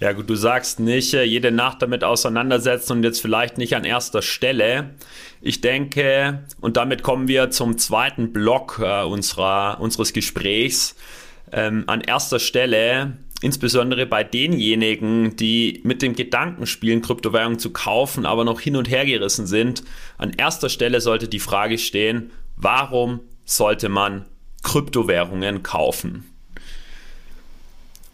Ja, 0.00 0.12
gut, 0.12 0.30
du 0.30 0.34
sagst 0.34 0.80
nicht, 0.80 1.12
äh, 1.12 1.24
jede 1.24 1.52
Nacht 1.52 1.82
damit 1.82 2.04
auseinandersetzen 2.04 2.92
und 2.94 3.04
jetzt 3.04 3.20
vielleicht 3.20 3.58
nicht 3.58 3.76
an 3.76 3.84
erster 3.84 4.22
Stelle. 4.22 4.94
Ich 5.42 5.60
denke, 5.60 6.44
und 6.62 6.78
damit 6.78 7.02
kommen 7.02 7.28
wir 7.28 7.50
zum 7.50 7.76
zweiten 7.76 8.32
Block 8.32 8.80
äh, 8.82 9.02
unserer, 9.04 9.78
unseres 9.78 10.14
Gesprächs. 10.14 10.96
Ähm, 11.52 11.84
an 11.86 12.00
erster 12.00 12.38
Stelle, 12.38 13.18
insbesondere 13.42 14.06
bei 14.06 14.24
denjenigen, 14.24 15.36
die 15.36 15.82
mit 15.84 16.00
dem 16.00 16.14
Gedanken 16.14 16.64
spielen, 16.64 17.02
Kryptowährungen 17.02 17.58
zu 17.58 17.70
kaufen, 17.70 18.24
aber 18.24 18.44
noch 18.44 18.60
hin 18.60 18.76
und 18.76 18.88
her 18.88 19.04
gerissen 19.04 19.46
sind, 19.46 19.84
an 20.16 20.32
erster 20.34 20.70
Stelle 20.70 21.02
sollte 21.02 21.28
die 21.28 21.40
Frage 21.40 21.76
stehen, 21.76 22.30
warum 22.56 23.20
sollte 23.44 23.90
man 23.90 24.24
Kryptowährungen 24.62 25.62
kaufen? 25.62 26.24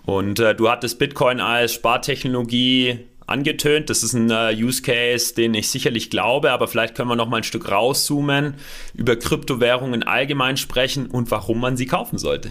Und 0.07 0.39
äh, 0.39 0.55
du 0.55 0.71
hattest 0.71 0.99
Bitcoin 0.99 1.41
als 1.41 1.75
Spartechnologie 1.75 3.01
angetönt. 3.27 3.91
Das 3.91 4.03
ist 4.03 4.15
ein 4.15 4.31
äh, 4.31 4.55
Use 4.55 4.83
Case, 4.83 5.35
den 5.35 5.53
ich 5.55 5.71
sicherlich 5.71 6.11
glaube, 6.11 6.53
aber 6.53 6.69
vielleicht 6.69 6.95
können 6.95 7.09
wir 7.09 7.17
noch 7.17 7.29
mal 7.29 7.39
ein 7.39 7.43
Stück 7.43 7.71
rauszoomen, 7.71 8.55
über 8.95 9.17
Kryptowährungen 9.17 10.05
allgemein 10.05 10.57
sprechen 10.57 11.07
und 11.07 11.31
warum 11.31 11.61
man 11.61 11.77
sie 11.77 11.87
kaufen 11.87 12.19
sollte. 12.19 12.51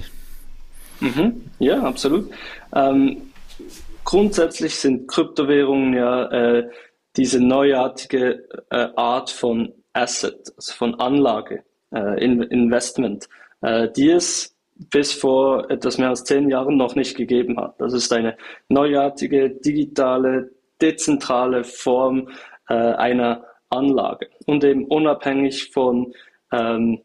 Mhm. 0.99 1.49
Ja, 1.59 1.81
absolut. 1.81 2.29
Ähm, 2.73 3.21
grundsätzlich 4.03 4.75
sind 4.75 5.07
Kryptowährungen 5.07 5.93
ja 5.93 6.25
äh, 6.31 6.69
diese 7.15 7.39
neuartige 7.39 8.43
äh, 8.69 8.87
Art 8.95 9.29
von 9.29 9.73
Asset, 9.93 10.53
also 10.57 10.73
von 10.73 10.95
Anlage, 10.95 11.63
äh, 11.93 12.23
Investment, 12.23 13.29
äh, 13.61 13.87
die 13.95 14.09
es 14.09 14.54
bis 14.75 15.13
vor 15.13 15.69
etwas 15.69 15.97
mehr 15.97 16.09
als 16.09 16.23
zehn 16.23 16.49
Jahren 16.49 16.77
noch 16.77 16.95
nicht 16.95 17.15
gegeben 17.15 17.57
hat. 17.57 17.79
Das 17.79 17.93
ist 17.93 18.11
eine 18.11 18.37
neuartige, 18.67 19.49
digitale, 19.49 20.51
dezentrale 20.81 21.63
Form 21.63 22.29
äh, 22.67 22.73
einer 22.73 23.45
Anlage 23.69 24.27
und 24.45 24.63
eben 24.63 24.85
unabhängig 24.85 25.71
von 25.71 26.13
ähm, 26.51 27.01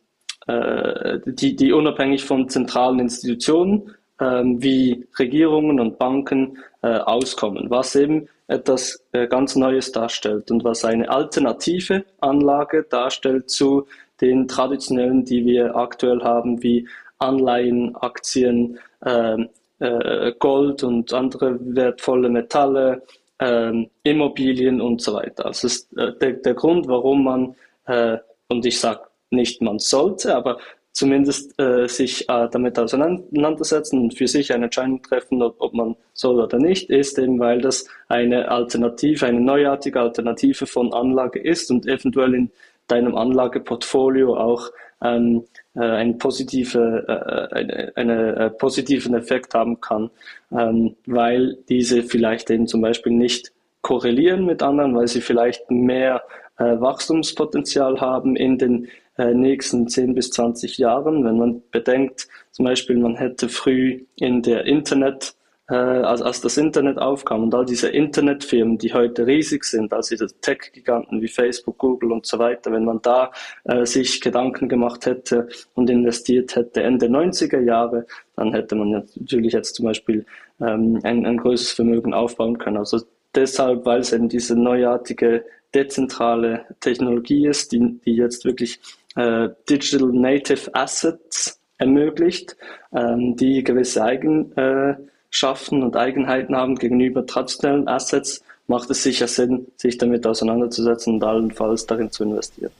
äh, 0.47 1.19
die, 1.27 1.57
die 1.57 1.73
unabhängig 1.73 2.25
von 2.25 2.49
zentralen 2.49 3.01
Institutionen 3.01 3.95
ähm, 4.21 4.63
wie 4.63 5.07
Regierungen 5.19 5.81
und 5.81 5.99
Banken 5.99 6.59
äh, 6.83 6.89
auskommen, 6.89 7.71
was 7.71 7.95
eben 7.97 8.29
etwas 8.49 9.05
äh, 9.13 9.27
ganz 9.27 9.55
Neues 9.57 9.93
darstellt 9.93 10.51
und 10.51 10.65
was 10.65 10.85
eine 10.85 11.09
alternative 11.09 12.05
Anlage 12.21 12.85
darstellt 12.89 13.49
zu 13.51 13.87
den 14.21 14.49
traditionellen, 14.49 15.25
die 15.25 15.47
wir 15.47 15.77
aktuell 15.77 16.23
haben, 16.23 16.63
wie 16.63 16.89
Anleihen, 17.21 17.95
Aktien, 17.97 18.79
äh, 19.05 19.37
äh, 19.79 20.33
Gold 20.39 20.83
und 20.83 21.13
andere 21.13 21.59
wertvolle 21.61 22.29
Metalle, 22.29 23.03
äh, 23.39 23.87
Immobilien 24.03 24.81
und 24.81 25.01
so 25.01 25.15
weiter. 25.15 25.45
Das 25.45 25.65
ist 25.65 25.97
äh, 25.97 26.13
der, 26.21 26.33
der 26.33 26.55
Grund, 26.55 26.89
warum 26.89 27.25
man, 27.25 27.55
äh, 27.87 28.19
und 28.49 28.67
ich 28.67 28.81
sage 28.81 29.03
nicht, 29.31 29.63
man 29.63 29.79
sollte, 29.79 30.35
aber 30.35 30.59
zumindest 30.93 31.59
äh, 31.61 31.87
sich 31.87 32.29
äh, 32.29 32.49
damit 32.51 32.79
auseinandersetzen 32.79 34.01
und 34.01 34.15
für 34.15 34.27
sich 34.27 34.53
eine 34.53 34.65
Entscheidung 34.65 35.03
treffen, 35.03 35.43
ob, 35.43 35.57
ob, 35.61 35.73
man 35.73 35.97
soll 36.15 36.41
oder 36.41 36.59
nicht, 36.59 36.91
ist 36.91 37.19
eben, 37.19 37.39
weil 37.39 37.61
das 37.61 37.87
eine 38.09 38.51
Alternative, 38.51 39.27
eine 39.27 39.41
neuartige 39.41 40.01
Alternative 40.01 40.67
von 40.67 40.93
Anlage 40.93 41.39
ist 41.39 41.71
und 41.71 41.87
eventuell 41.87 42.35
in 42.35 42.51
deinem 42.89 43.15
Anlageportfolio 43.15 44.37
auch 44.37 44.71
ähm, 45.03 45.45
äh, 45.75 45.81
einen, 45.81 46.19
positive, 46.19 47.05
äh, 47.09 47.55
eine, 47.55 47.93
eine, 47.97 48.37
äh, 48.37 48.51
positiven 48.51 49.15
Effekt 49.15 49.55
haben 49.55 49.81
kann, 49.81 50.11
ähm, 50.53 50.97
weil 51.07 51.59
diese 51.69 52.03
vielleicht 52.03 52.51
eben 52.51 52.67
zum 52.67 52.81
Beispiel 52.81 53.13
nicht 53.13 53.53
korrelieren 53.83 54.45
mit 54.45 54.63
anderen, 54.63 54.95
weil 54.95 55.09
sie 55.09 55.21
vielleicht 55.21 55.71
mehr 55.71 56.23
äh, 56.59 56.81
Wachstumspotenzial 56.81 58.01
haben 58.01 58.37
in 58.37 58.59
den 58.59 58.89
äh, 59.17 59.35
nächsten 59.35 59.89
10 59.89 60.15
bis 60.15 60.31
20 60.31 60.79
Jahren. 60.79 61.25
Wenn 61.25 61.39
man 61.39 61.63
bedenkt, 61.71 62.29
zum 62.51 62.67
Beispiel, 62.67 62.97
man 62.99 63.17
hätte 63.17 63.49
früh 63.49 64.05
in 64.17 64.43
der 64.43 64.67
Internet 64.67 65.35
äh, 65.71 65.75
als, 65.75 66.21
als 66.21 66.41
das 66.41 66.57
Internet 66.57 66.99
aufkam 66.99 67.45
und 67.45 67.55
all 67.55 67.65
diese 67.65 67.89
Internetfirmen, 67.89 68.77
die 68.77 68.93
heute 68.93 69.27
riesig 69.27 69.65
sind, 69.65 69.93
also 69.93 70.15
diese 70.15 70.27
Tech-Giganten 70.41 71.23
wie 71.23 71.29
Facebook, 71.29 71.79
Google 71.79 72.13
und 72.13 72.27
so 72.27 72.39
weiter, 72.39 72.73
wenn 72.73 72.85
man 72.85 73.01
da 73.03 73.31
äh, 73.65 73.87
sich 73.87 74.21
Gedanken 74.21 74.69
gemacht 74.69 75.07
hätte 75.07 75.49
und 75.75 75.89
investiert 75.89 76.57
hätte 76.57 76.83
Ende 76.83 77.07
90er 77.07 77.61
Jahre, 77.61 78.07
dann 78.37 78.53
hätte 78.53 78.75
man 78.75 78.91
natürlich 78.91 79.53
jetzt 79.53 79.77
zum 79.77 79.87
Beispiel 79.87 80.27
ähm, 80.61 80.99
ein, 81.05 81.25
ein 81.25 81.37
größeres 81.37 81.73
Vermögen 81.73 82.15
aufbauen 82.15 82.59
können. 82.59 82.77
Also 82.77 83.01
deshalb, 83.35 83.87
weil 83.87 84.01
es 84.01 84.13
eben 84.13 84.29
diese 84.29 84.57
neuartige 84.57 85.45
dezentrale 85.75 86.67
Technologie 86.81 87.47
ist, 87.47 87.73
die, 87.73 88.01
die 88.05 88.17
jetzt 88.17 88.45
wirklich 88.45 88.81
äh, 89.17 89.49
Digital 89.69 90.09
Native 90.09 90.75
Assets 90.75 91.61
ermöglicht, 91.79 92.57
ähm, 92.93 93.37
die 93.37 93.65
gewisse 93.65 94.03
Eigen, 94.03 94.53
äh, 94.57 94.97
schaffen 95.31 95.83
und 95.83 95.97
Eigenheiten 95.97 96.57
haben 96.57 96.77
gegenüber 96.77 97.27
traditionellen 97.27 97.89
Assets, 97.89 98.43
macht 98.67 98.91
es 98.91 99.03
sicher 99.03 99.29
Sinn, 99.29 99.67
sich 99.77 99.99
damit 99.99 100.27
auseinanderzusetzen 100.27 101.15
und 101.15 101.25
allenfalls 101.25 101.87
darin 101.87 102.11
zu 102.11 102.25
investieren. 102.25 102.73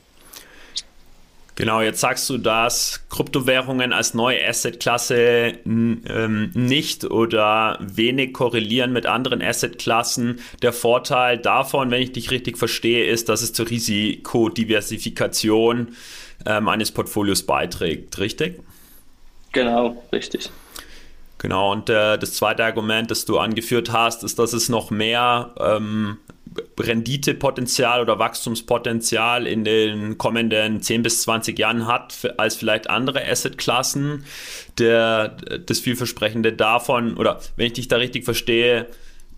Genau, 1.61 1.83
jetzt 1.83 2.01
sagst 2.01 2.31
du, 2.31 2.39
dass 2.39 3.03
Kryptowährungen 3.11 3.93
als 3.93 4.15
neue 4.15 4.43
Assetklasse 4.49 5.59
ähm, 5.67 6.51
nicht 6.55 7.05
oder 7.05 7.77
wenig 7.83 8.33
korrelieren 8.33 8.95
mit 8.95 9.05
anderen 9.05 9.43
Assetklassen. 9.43 10.41
Der 10.63 10.73
Vorteil 10.73 11.37
davon, 11.37 11.91
wenn 11.91 12.01
ich 12.01 12.13
dich 12.13 12.31
richtig 12.31 12.57
verstehe, 12.57 13.05
ist, 13.05 13.29
dass 13.29 13.43
es 13.43 13.53
zur 13.53 13.69
Risikodiversifikation 13.69 15.89
ähm, 16.47 16.69
eines 16.69 16.93
Portfolios 16.93 17.43
beiträgt, 17.43 18.19
richtig? 18.19 18.59
Genau, 19.53 20.03
richtig. 20.13 20.49
Genau, 21.41 21.73
und 21.73 21.89
äh, 21.89 22.19
das 22.19 22.35
zweite 22.35 22.63
Argument, 22.65 23.11
das 23.11 23.25
du 23.25 23.39
angeführt 23.39 23.91
hast, 23.91 24.25
ist, 24.25 24.39
dass 24.39 24.53
es 24.53 24.69
noch 24.69 24.91
mehr 24.91 25.55
ähm, 25.59 26.19
Renditepotenzial 26.79 28.03
oder 28.03 28.19
Wachstumspotenzial 28.19 29.47
in 29.47 29.65
den 29.65 30.19
kommenden 30.19 30.83
10 30.83 31.03
bis 31.03 31.23
20 31.23 31.59
Jahren 31.59 31.87
hat 31.87 32.35
als 32.37 32.57
vielleicht 32.57 32.91
andere 32.91 33.27
Assetklassen. 33.27 34.25
Der, 34.77 35.29
das 35.65 35.81
vielversprechende 35.81 36.53
davon, 36.53 37.17
oder 37.17 37.41
wenn 37.57 37.69
ich 37.69 37.73
dich 37.73 37.89
da 37.89 37.97
richtig 37.97 38.27
verstehe, 38.27 38.87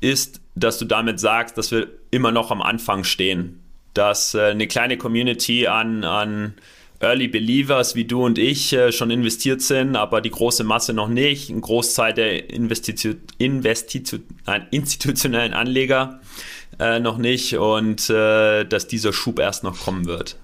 ist, 0.01 0.41
dass 0.57 0.81
du 0.81 0.85
damit 0.85 1.21
sagst, 1.21 1.57
dass 1.57 1.71
wir 1.71 1.87
immer 2.11 2.33
noch 2.33 2.51
am 2.51 2.63
Anfang 2.63 3.05
stehen. 3.05 3.63
Dass 3.95 4.35
äh, 4.35 4.47
eine 4.47 4.67
kleine 4.67 4.99
Community 4.99 5.69
an, 5.69 6.03
an 6.03 6.55
Early 7.03 7.27
Believers 7.27 7.97
wie 7.97 8.05
du 8.05 8.25
und 8.25 8.39
ich 8.39 8.73
äh, 8.73 8.93
schon 8.93 9.11
investiert 9.11 9.61
sind, 9.61 9.97
aber 9.97 10.21
die 10.21 10.31
große 10.31 10.63
Masse 10.63 10.93
noch 10.93 11.09
nicht. 11.09 11.51
Ein 11.51 11.61
Großteil 11.61 12.15
der 12.15 12.51
Investition, 12.51 13.21
Investition, 13.39 14.23
institutionellen 14.71 15.53
Anleger 15.53 16.21
äh, 16.79 17.01
noch 17.01 17.19
nicht 17.19 17.57
und 17.57 18.09
äh, 18.09 18.65
dass 18.65 18.87
dieser 18.87 19.13
Schub 19.13 19.41
erst 19.41 19.65
noch 19.65 19.79
kommen 19.81 20.07
wird. 20.07 20.37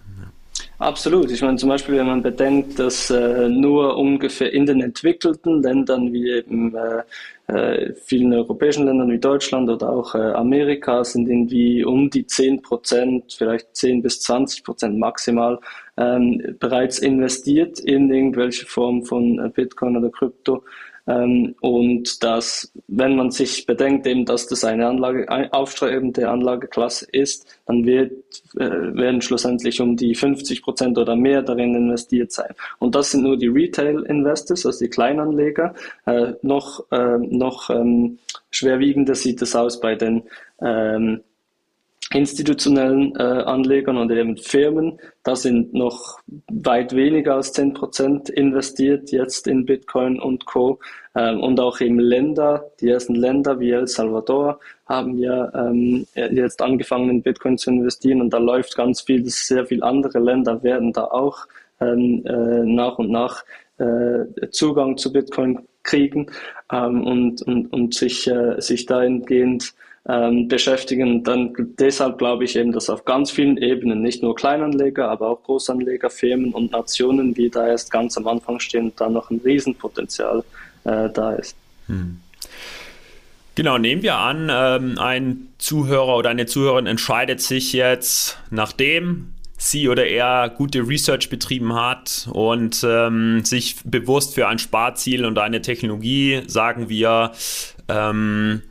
Absolut. 0.78 1.30
Ich 1.30 1.42
meine 1.42 1.56
zum 1.56 1.68
Beispiel, 1.68 1.96
wenn 1.96 2.06
man 2.06 2.22
bedenkt, 2.22 2.78
dass 2.78 3.10
äh, 3.10 3.48
nur 3.48 3.96
ungefähr 3.96 4.52
in 4.52 4.66
den 4.66 4.80
entwickelten 4.80 5.62
Ländern 5.62 6.12
wie 6.12 6.30
eben 6.30 6.74
äh, 6.74 7.02
äh, 7.48 7.94
vielen 7.94 8.34
europäischen 8.34 8.84
Ländern 8.84 9.10
wie 9.10 9.18
Deutschland 9.18 9.70
oder 9.70 9.88
auch 9.88 10.14
äh, 10.14 10.18
Amerika 10.18 11.02
sind 11.02 11.28
irgendwie 11.28 11.82
um 11.82 12.10
die 12.10 12.26
10 12.26 12.60
Prozent, 12.60 13.34
vielleicht 13.36 13.74
10 13.74 14.02
bis 14.02 14.20
20 14.20 14.64
Prozent 14.64 14.98
maximal 14.98 15.58
ähm, 15.96 16.56
bereits 16.60 16.98
investiert 16.98 17.80
in 17.80 18.10
irgendwelche 18.12 18.66
Form 18.66 19.02
von 19.02 19.38
äh, 19.38 19.48
Bitcoin 19.48 19.96
oder 19.96 20.10
Krypto. 20.10 20.62
Ähm, 21.08 21.54
und 21.60 22.22
dass, 22.22 22.70
wenn 22.86 23.16
man 23.16 23.30
sich 23.30 23.64
bedenkt, 23.64 24.06
eben, 24.06 24.26
dass 24.26 24.46
das 24.46 24.62
eine 24.62 24.86
Anlage, 24.86 25.28
eine 25.30 25.52
aufstrebende 25.52 26.28
Anlageklasse 26.28 27.06
ist, 27.10 27.46
dann 27.66 27.86
wird, 27.86 28.12
äh, 28.56 28.94
werden 28.94 29.22
schlussendlich 29.22 29.80
um 29.80 29.96
die 29.96 30.14
50 30.14 30.62
Prozent 30.62 30.98
oder 30.98 31.16
mehr 31.16 31.42
darin 31.42 31.74
investiert 31.74 32.30
sein. 32.32 32.54
Und 32.78 32.94
das 32.94 33.10
sind 33.12 33.22
nur 33.22 33.38
die 33.38 33.48
Retail-Investors, 33.48 34.66
also 34.66 34.84
die 34.84 34.90
Kleinanleger. 34.90 35.74
Äh, 36.04 36.34
noch 36.42 36.84
äh, 36.92 37.18
noch 37.18 37.70
ähm, 37.70 38.18
schwerwiegender 38.50 39.14
sieht 39.14 39.40
es 39.40 39.56
aus 39.56 39.80
bei 39.80 39.94
den 39.94 40.24
ähm, 40.60 41.20
institutionellen 42.14 43.14
äh, 43.16 43.22
Anlegern 43.22 43.98
und 43.98 44.10
eben 44.10 44.36
Firmen, 44.38 44.98
da 45.24 45.36
sind 45.36 45.74
noch 45.74 46.18
weit 46.50 46.94
weniger 46.94 47.34
als 47.34 47.52
10 47.52 47.74
Prozent 47.74 48.30
investiert 48.30 49.10
jetzt 49.10 49.46
in 49.46 49.66
Bitcoin 49.66 50.18
und 50.18 50.46
Co. 50.46 50.78
Ähm, 51.14 51.40
und 51.40 51.60
auch 51.60 51.80
eben 51.80 51.98
Länder, 51.98 52.70
die 52.80 52.88
ersten 52.88 53.14
Länder 53.14 53.60
wie 53.60 53.72
El 53.72 53.86
Salvador 53.86 54.58
haben 54.86 55.18
ja 55.18 55.52
ähm, 55.54 56.06
jetzt 56.14 56.62
angefangen 56.62 57.10
in 57.10 57.22
Bitcoin 57.22 57.58
zu 57.58 57.70
investieren 57.70 58.22
und 58.22 58.30
da 58.32 58.38
läuft 58.38 58.74
ganz 58.74 59.02
viel, 59.02 59.26
sehr 59.26 59.66
viele 59.66 59.82
andere 59.82 60.18
Länder 60.18 60.62
werden 60.62 60.94
da 60.94 61.04
auch 61.04 61.46
ähm, 61.80 62.24
äh, 62.24 62.64
nach 62.64 62.98
und 62.98 63.10
nach 63.10 63.44
äh, 63.78 64.48
Zugang 64.50 64.96
zu 64.96 65.12
Bitcoin 65.12 65.60
kriegen 65.82 66.30
ähm, 66.72 67.06
und, 67.06 67.42
und, 67.42 67.72
und 67.72 67.94
sich, 67.94 68.26
äh, 68.26 68.60
sich 68.60 68.86
dahingehend 68.86 69.74
ähm, 70.08 70.48
beschäftigen. 70.48 71.22
Dann 71.22 71.54
deshalb 71.78 72.18
glaube 72.18 72.44
ich 72.44 72.56
eben, 72.56 72.72
dass 72.72 72.88
auf 72.88 73.04
ganz 73.04 73.30
vielen 73.30 73.58
Ebenen 73.58 74.02
nicht 74.02 74.22
nur 74.22 74.34
Kleinanleger, 74.34 75.08
aber 75.10 75.28
auch 75.28 75.42
Großanleger, 75.42 76.10
Firmen 76.10 76.52
und 76.52 76.72
Nationen, 76.72 77.34
die 77.34 77.50
da 77.50 77.66
erst 77.68 77.90
ganz 77.90 78.16
am 78.16 78.26
Anfang 78.26 78.58
stehen, 78.58 78.92
da 78.96 79.08
noch 79.08 79.30
ein 79.30 79.40
Riesenpotenzial 79.44 80.42
äh, 80.84 81.08
da 81.10 81.32
ist. 81.34 81.56
Hm. 81.86 82.20
Genau, 83.54 83.76
nehmen 83.76 84.02
wir 84.02 84.14
an, 84.14 84.48
ähm, 84.52 84.98
ein 84.98 85.48
Zuhörer 85.58 86.16
oder 86.16 86.30
eine 86.30 86.46
Zuhörerin 86.46 86.86
entscheidet 86.86 87.40
sich 87.40 87.72
jetzt, 87.72 88.38
nachdem 88.50 89.34
sie 89.56 89.88
oder 89.88 90.06
er 90.06 90.48
gute 90.48 90.86
Research 90.86 91.28
betrieben 91.28 91.74
hat 91.74 92.28
und 92.32 92.86
ähm, 92.88 93.44
sich 93.44 93.76
bewusst 93.84 94.36
für 94.36 94.46
ein 94.46 94.60
Sparziel 94.60 95.26
und 95.26 95.36
eine 95.38 95.60
Technologie, 95.60 96.42
sagen 96.46 96.88
wir, 96.88 97.32
ähm, 97.88 98.62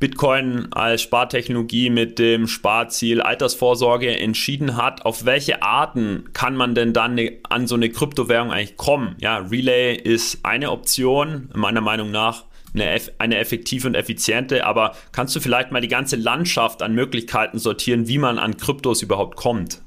Bitcoin 0.00 0.68
als 0.70 1.02
Spartechnologie 1.02 1.90
mit 1.90 2.18
dem 2.20 2.46
Sparziel 2.46 3.20
Altersvorsorge 3.20 4.16
entschieden 4.16 4.76
hat, 4.76 5.04
auf 5.04 5.24
welche 5.24 5.62
Arten 5.62 6.30
kann 6.32 6.54
man 6.54 6.76
denn 6.76 6.92
dann 6.92 7.14
ne, 7.14 7.38
an 7.48 7.66
so 7.66 7.74
eine 7.74 7.90
Kryptowährung 7.90 8.52
eigentlich 8.52 8.76
kommen? 8.76 9.16
Ja, 9.20 9.38
Relay 9.38 9.96
ist 9.96 10.44
eine 10.44 10.70
Option, 10.70 11.50
meiner 11.54 11.80
Meinung 11.80 12.12
nach 12.12 12.44
eine, 12.74 13.00
eine 13.18 13.38
effektive 13.38 13.88
und 13.88 13.94
effiziente, 13.94 14.64
aber 14.64 14.94
kannst 15.10 15.34
du 15.34 15.40
vielleicht 15.40 15.72
mal 15.72 15.80
die 15.80 15.88
ganze 15.88 16.14
Landschaft 16.14 16.82
an 16.82 16.94
Möglichkeiten 16.94 17.58
sortieren, 17.58 18.06
wie 18.06 18.18
man 18.18 18.38
an 18.38 18.56
Kryptos 18.56 19.02
überhaupt 19.02 19.36
kommt? 19.36 19.82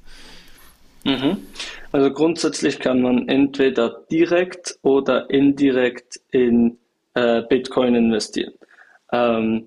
Mhm. 1.05 1.37
Also 1.91 2.11
grundsätzlich 2.11 2.79
kann 2.79 3.01
man 3.01 3.27
entweder 3.27 4.03
direkt 4.11 4.77
oder 4.81 5.29
indirekt 5.29 6.19
in 6.31 6.77
äh, 7.13 7.41
Bitcoin 7.41 7.95
investieren. 7.95 8.53
Ähm, 9.11 9.65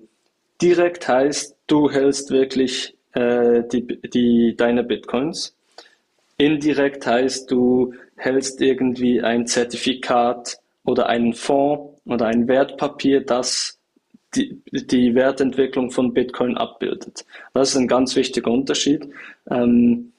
Direkt 0.61 1.07
heißt, 1.07 1.55
du 1.67 1.89
hältst 1.91 2.31
wirklich 2.31 2.95
äh, 3.13 3.63
die, 3.71 3.85
die, 4.09 4.55
deine 4.55 4.83
Bitcoins. 4.83 5.55
Indirekt 6.37 7.05
heißt, 7.05 7.49
du 7.49 7.93
hältst 8.15 8.61
irgendwie 8.61 9.21
ein 9.21 9.47
Zertifikat 9.47 10.59
oder 10.83 11.07
einen 11.07 11.33
Fonds 11.33 12.01
oder 12.05 12.27
ein 12.27 12.47
Wertpapier, 12.47 13.21
das 13.21 13.79
die, 14.35 14.61
die 14.71 15.15
Wertentwicklung 15.15 15.91
von 15.91 16.13
Bitcoin 16.13 16.57
abbildet. 16.57 17.25
Das 17.53 17.69
ist 17.69 17.77
ein 17.77 17.87
ganz 17.87 18.15
wichtiger 18.15 18.51
Unterschied. 18.51 19.07
Ähm, 19.49 20.11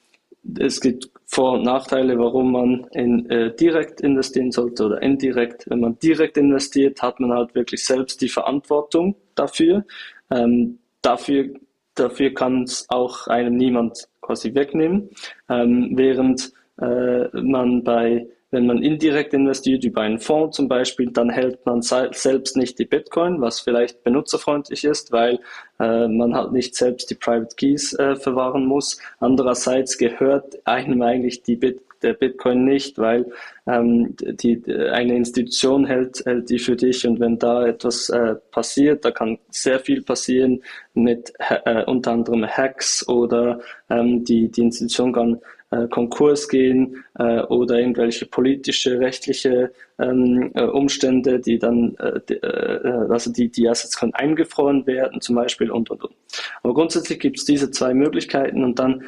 es 0.58 0.80
gibt 0.80 1.10
Vor- 1.26 1.54
und 1.54 1.64
Nachteile, 1.64 2.18
warum 2.18 2.52
man 2.52 2.86
in, 2.92 3.28
äh, 3.30 3.54
direkt 3.54 4.00
investieren 4.00 4.52
sollte 4.52 4.86
oder 4.86 5.02
indirekt. 5.02 5.68
Wenn 5.68 5.80
man 5.80 5.98
direkt 5.98 6.36
investiert, 6.36 7.02
hat 7.02 7.20
man 7.20 7.32
halt 7.32 7.54
wirklich 7.54 7.84
selbst 7.84 8.20
die 8.22 8.28
Verantwortung 8.28 9.16
dafür. 9.34 9.84
Ähm, 10.30 10.78
dafür, 11.02 11.54
dafür 11.94 12.34
kann 12.34 12.62
es 12.64 12.86
auch 12.88 13.26
einem 13.26 13.56
niemand 13.56 14.08
quasi 14.20 14.54
wegnehmen, 14.54 15.10
ähm, 15.48 15.92
während 15.94 16.52
äh, 16.80 17.28
man 17.40 17.84
bei 17.84 18.26
wenn 18.50 18.66
man 18.66 18.82
indirekt 18.82 19.34
investiert 19.34 19.84
über 19.84 20.02
einen 20.02 20.18
Fonds 20.18 20.56
zum 20.56 20.68
Beispiel, 20.68 21.10
dann 21.10 21.30
hält 21.30 21.66
man 21.66 21.82
selbst 21.82 22.56
nicht 22.56 22.78
die 22.78 22.84
Bitcoin, 22.84 23.40
was 23.40 23.60
vielleicht 23.60 24.04
benutzerfreundlich 24.04 24.84
ist, 24.84 25.10
weil 25.10 25.40
äh, 25.80 26.06
man 26.06 26.34
halt 26.34 26.52
nicht 26.52 26.74
selbst 26.74 27.10
die 27.10 27.16
Private 27.16 27.54
Keys 27.56 27.92
äh, 27.98 28.14
verwahren 28.14 28.64
muss. 28.64 29.00
Andererseits 29.18 29.98
gehört 29.98 30.64
einem 30.64 31.02
eigentlich 31.02 31.42
die 31.42 31.56
Bit 31.56 31.82
der 32.02 32.14
Bitcoin 32.14 32.64
nicht, 32.64 32.98
weil 32.98 33.26
ähm, 33.66 34.14
die, 34.18 34.62
eine 34.92 35.16
Institution 35.16 35.86
hält, 35.86 36.22
hält 36.24 36.50
die 36.50 36.58
für 36.58 36.76
dich 36.76 37.06
und 37.06 37.20
wenn 37.20 37.38
da 37.38 37.66
etwas 37.66 38.08
äh, 38.08 38.34
passiert, 38.50 39.04
da 39.04 39.10
kann 39.10 39.38
sehr 39.50 39.78
viel 39.80 40.02
passieren 40.02 40.62
mit 40.94 41.32
äh, 41.38 41.84
unter 41.84 42.12
anderem 42.12 42.46
Hacks 42.46 43.06
oder 43.08 43.60
ähm, 43.90 44.24
die, 44.24 44.50
die 44.50 44.62
Institution 44.62 45.12
kann 45.12 45.40
äh, 45.70 45.88
Konkurs 45.88 46.48
gehen 46.48 47.04
äh, 47.18 47.40
oder 47.40 47.78
irgendwelche 47.78 48.26
politische, 48.26 49.00
rechtliche 49.00 49.72
ähm, 49.98 50.52
äh, 50.54 50.62
Umstände, 50.62 51.40
die 51.40 51.58
dann, 51.58 51.96
äh, 51.96 52.20
die, 52.28 52.34
äh, 52.34 53.06
also 53.08 53.32
die, 53.32 53.48
die 53.48 53.68
Assets 53.68 53.98
können 53.98 54.14
eingefroren 54.14 54.86
werden 54.86 55.20
zum 55.20 55.36
Beispiel 55.36 55.70
und, 55.70 55.90
und, 55.90 56.04
und. 56.04 56.14
Aber 56.62 56.74
grundsätzlich 56.74 57.18
gibt 57.18 57.38
es 57.38 57.44
diese 57.44 57.70
zwei 57.70 57.94
Möglichkeiten 57.94 58.62
und 58.62 58.78
dann 58.78 59.04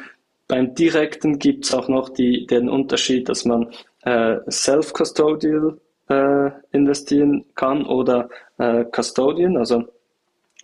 beim 0.49 0.73
Direkten 0.73 1.39
gibt 1.39 1.63
es 1.65 1.73
auch 1.73 1.87
noch 1.87 2.09
die, 2.09 2.45
den 2.47 2.67
Unterschied, 2.67 3.29
dass 3.29 3.45
man 3.45 3.71
äh, 4.03 4.37
self-custodial 4.49 5.79
äh, 6.09 6.49
investieren 6.71 7.45
kann 7.55 7.85
oder 7.85 8.29
äh, 8.57 8.83
Custodian. 8.85 9.57
Also 9.57 9.85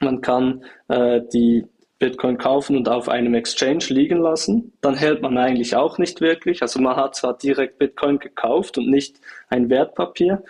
man 0.02 0.22
kann 0.22 0.66
äh, 0.88 1.22
die 1.32 1.66
Bitcoin 2.00 2.38
kaufen 2.38 2.76
und 2.76 2.90
auf 2.90 3.08
einem 3.08 3.36
Exchange 3.36 3.86
liegen 3.90 4.18
lassen. 4.18 4.74
Dann 4.82 4.96
hält 4.96 5.22
man 5.22 5.38
eigentlich 5.38 5.76
auch 5.76 6.00
nicht 6.00 6.20
wirklich. 6.20 6.64
Also 6.64 6.82
man 6.82 6.96
hat 6.96 7.16
zwar 7.16 7.38
direkt 7.38 7.78
Bitcoin 7.78 8.18
gekauft 8.18 8.80
und 8.80 8.90
nicht 8.90 9.22
ein 9.50 9.70
Wertpapier, 9.70 10.44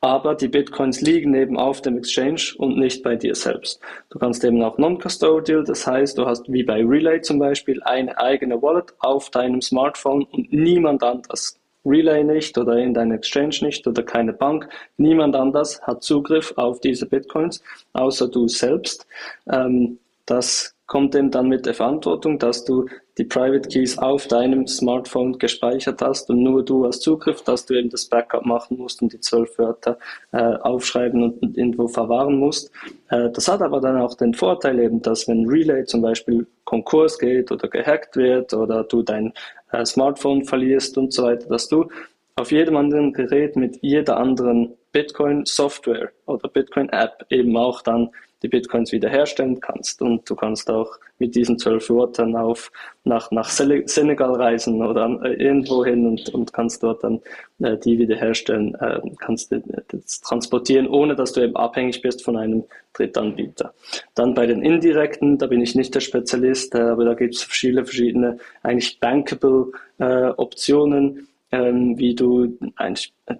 aber 0.00 0.34
die 0.34 0.48
Bitcoins 0.48 1.00
liegen 1.00 1.34
eben 1.34 1.58
auf 1.58 1.82
dem 1.82 1.98
Exchange 1.98 2.54
und 2.58 2.78
nicht 2.78 3.02
bei 3.02 3.16
dir 3.16 3.34
selbst. 3.34 3.80
Du 4.10 4.18
kannst 4.18 4.44
eben 4.44 4.62
auch 4.62 4.78
non-custodial, 4.78 5.64
das 5.64 5.86
heißt, 5.86 6.18
du 6.18 6.26
hast 6.26 6.50
wie 6.52 6.62
bei 6.62 6.84
Relay 6.84 7.20
zum 7.20 7.38
Beispiel 7.38 7.82
eine 7.82 8.16
eigene 8.18 8.62
Wallet 8.62 8.94
auf 9.00 9.30
deinem 9.30 9.60
Smartphone 9.60 10.24
und 10.24 10.52
niemand 10.52 11.02
anders. 11.02 11.58
Relay 11.84 12.22
nicht 12.22 12.56
oder 12.58 12.76
in 12.76 12.94
dein 12.94 13.12
Exchange 13.12 13.56
nicht 13.62 13.86
oder 13.86 14.02
keine 14.02 14.32
Bank. 14.32 14.68
Niemand 14.98 15.34
anders 15.34 15.80
hat 15.82 16.02
Zugriff 16.02 16.52
auf 16.56 16.80
diese 16.80 17.06
Bitcoins, 17.06 17.62
außer 17.92 18.28
du 18.28 18.46
selbst. 18.46 19.06
Ähm, 19.50 19.98
das 20.26 20.74
kommt 20.86 21.14
eben 21.14 21.30
dann 21.30 21.48
mit 21.48 21.66
der 21.66 21.74
Verantwortung, 21.74 22.38
dass 22.38 22.64
du 22.64 22.86
die 23.18 23.24
Private 23.24 23.68
Keys 23.68 23.98
auf 23.98 24.28
deinem 24.28 24.66
Smartphone 24.66 25.38
gespeichert 25.38 26.00
hast 26.00 26.30
und 26.30 26.42
nur 26.42 26.64
du 26.64 26.86
hast 26.86 27.02
Zugriff, 27.02 27.42
dass 27.42 27.66
du 27.66 27.74
eben 27.74 27.90
das 27.90 28.06
Backup 28.06 28.46
machen 28.46 28.78
musst 28.78 29.02
und 29.02 29.12
die 29.12 29.20
zwölf 29.20 29.58
Wörter 29.58 29.98
äh, 30.32 30.38
aufschreiben 30.38 31.22
und 31.24 31.56
irgendwo 31.56 31.88
verwahren 31.88 32.36
musst. 32.36 32.70
Äh, 33.10 33.30
das 33.30 33.48
hat 33.48 33.60
aber 33.60 33.80
dann 33.80 34.00
auch 34.00 34.14
den 34.14 34.34
Vorteil 34.34 34.78
eben, 34.78 35.02
dass 35.02 35.26
wenn 35.26 35.48
Relay 35.48 35.84
zum 35.84 36.00
Beispiel 36.00 36.46
Konkurs 36.64 37.18
geht 37.18 37.50
oder 37.50 37.66
gehackt 37.68 38.16
wird 38.16 38.54
oder 38.54 38.84
du 38.84 39.02
dein 39.02 39.32
äh, 39.72 39.84
Smartphone 39.84 40.44
verlierst 40.44 40.96
und 40.96 41.12
so 41.12 41.24
weiter, 41.24 41.48
dass 41.48 41.68
du 41.68 41.88
auf 42.36 42.52
jedem 42.52 42.76
anderen 42.76 43.12
Gerät 43.12 43.56
mit 43.56 43.78
jeder 43.82 44.16
anderen 44.16 44.74
Bitcoin 44.92 45.44
Software 45.44 46.12
oder 46.26 46.48
Bitcoin 46.48 46.88
App 46.90 47.26
eben 47.30 47.56
auch 47.56 47.82
dann 47.82 48.10
die 48.42 48.48
Bitcoins 48.48 48.92
wiederherstellen 48.92 49.60
kannst. 49.60 50.00
Und 50.02 50.28
du 50.28 50.36
kannst 50.36 50.70
auch 50.70 50.98
mit 51.18 51.34
diesen 51.34 51.58
zwölf 51.58 51.90
Wörtern 51.90 52.36
auf, 52.36 52.70
nach, 53.04 53.30
nach 53.30 53.48
Senegal 53.48 54.34
reisen 54.34 54.82
oder 54.82 55.20
äh, 55.24 55.34
irgendwo 55.34 55.84
hin 55.84 56.06
und, 56.06 56.28
und 56.30 56.52
kannst 56.52 56.82
dort 56.82 57.02
dann 57.02 57.20
äh, 57.60 57.76
die 57.76 57.98
wiederherstellen, 57.98 58.74
äh, 58.76 59.00
kannst 59.18 59.52
das 59.88 60.20
transportieren, 60.20 60.86
ohne 60.86 61.16
dass 61.16 61.32
du 61.32 61.40
eben 61.40 61.56
abhängig 61.56 62.02
bist 62.02 62.24
von 62.24 62.36
einem 62.36 62.64
Drittanbieter. 62.92 63.74
Dann 64.14 64.34
bei 64.34 64.46
den 64.46 64.62
indirekten, 64.62 65.38
da 65.38 65.46
bin 65.46 65.60
ich 65.60 65.74
nicht 65.74 65.94
der 65.94 66.00
Spezialist, 66.00 66.74
äh, 66.74 66.80
aber 66.80 67.04
da 67.04 67.14
gibt 67.14 67.34
es 67.34 67.42
viele 67.42 67.84
verschiedene 67.84 68.38
eigentlich 68.62 69.00
bankable 69.00 69.72
äh, 69.98 70.28
Optionen, 70.36 71.28
ähm, 71.50 71.98
wie 71.98 72.14
du 72.14 72.58
einen 72.76 72.96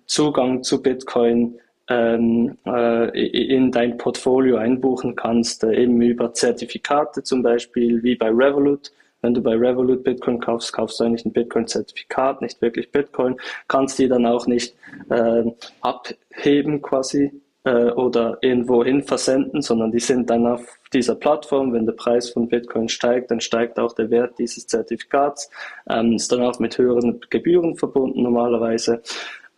Zugang 0.06 0.62
zu 0.62 0.82
Bitcoin 0.82 1.58
ähm, 1.88 2.59
äh, 2.66 3.57
in 3.57 3.70
dein 3.70 3.96
Portfolio 3.96 4.57
einbuchen 4.57 5.16
kannst, 5.16 5.64
äh, 5.64 5.83
eben 5.83 6.01
über 6.03 6.33
Zertifikate 6.33 7.22
zum 7.22 7.42
Beispiel, 7.42 8.03
wie 8.03 8.14
bei 8.14 8.29
Revolut. 8.29 8.92
Wenn 9.20 9.35
du 9.35 9.42
bei 9.42 9.55
Revolut 9.55 10.05
Bitcoin 10.05 10.38
kaufst, 10.38 10.72
kaufst 10.72 11.01
du 11.01 11.05
eigentlich 11.05 11.24
ein 11.24 11.33
Bitcoin-Zertifikat, 11.33 12.40
nicht 12.40 12.62
wirklich 12.62 12.92
Bitcoin, 12.92 13.37
kannst 13.66 13.98
die 13.98 14.07
dann 14.07 14.27
auch 14.27 14.46
nicht 14.46 14.77
äh, 15.11 15.42
abheben 15.81 16.83
quasi 16.83 17.33
äh, 17.64 17.90
oder 17.90 18.38
irgendwo 18.42 18.85
hin 18.85 19.03
versenden, 19.03 19.61
sondern 19.61 19.90
die 19.90 19.98
sind 19.98 20.31
dann 20.31 20.46
auf 20.46 20.79
dieser 20.92 21.16
Plattform. 21.16 21.72
Wenn 21.72 21.87
der 21.87 21.94
Preis 21.94 22.31
von 22.31 22.48
Bitcoin 22.48 22.88
steigt, 22.88 23.31
dann 23.31 23.40
steigt 23.40 23.79
auch 23.79 23.92
der 23.92 24.11
Wert 24.11 24.38
dieses 24.38 24.66
Zertifikats. 24.66 25.51
Ähm, 25.88 26.12
ist 26.12 26.31
dann 26.31 26.42
auch 26.42 26.59
mit 26.61 26.79
höheren 26.79 27.20
Gebühren 27.29 27.77
verbunden 27.77 28.22
normalerweise. 28.22 29.03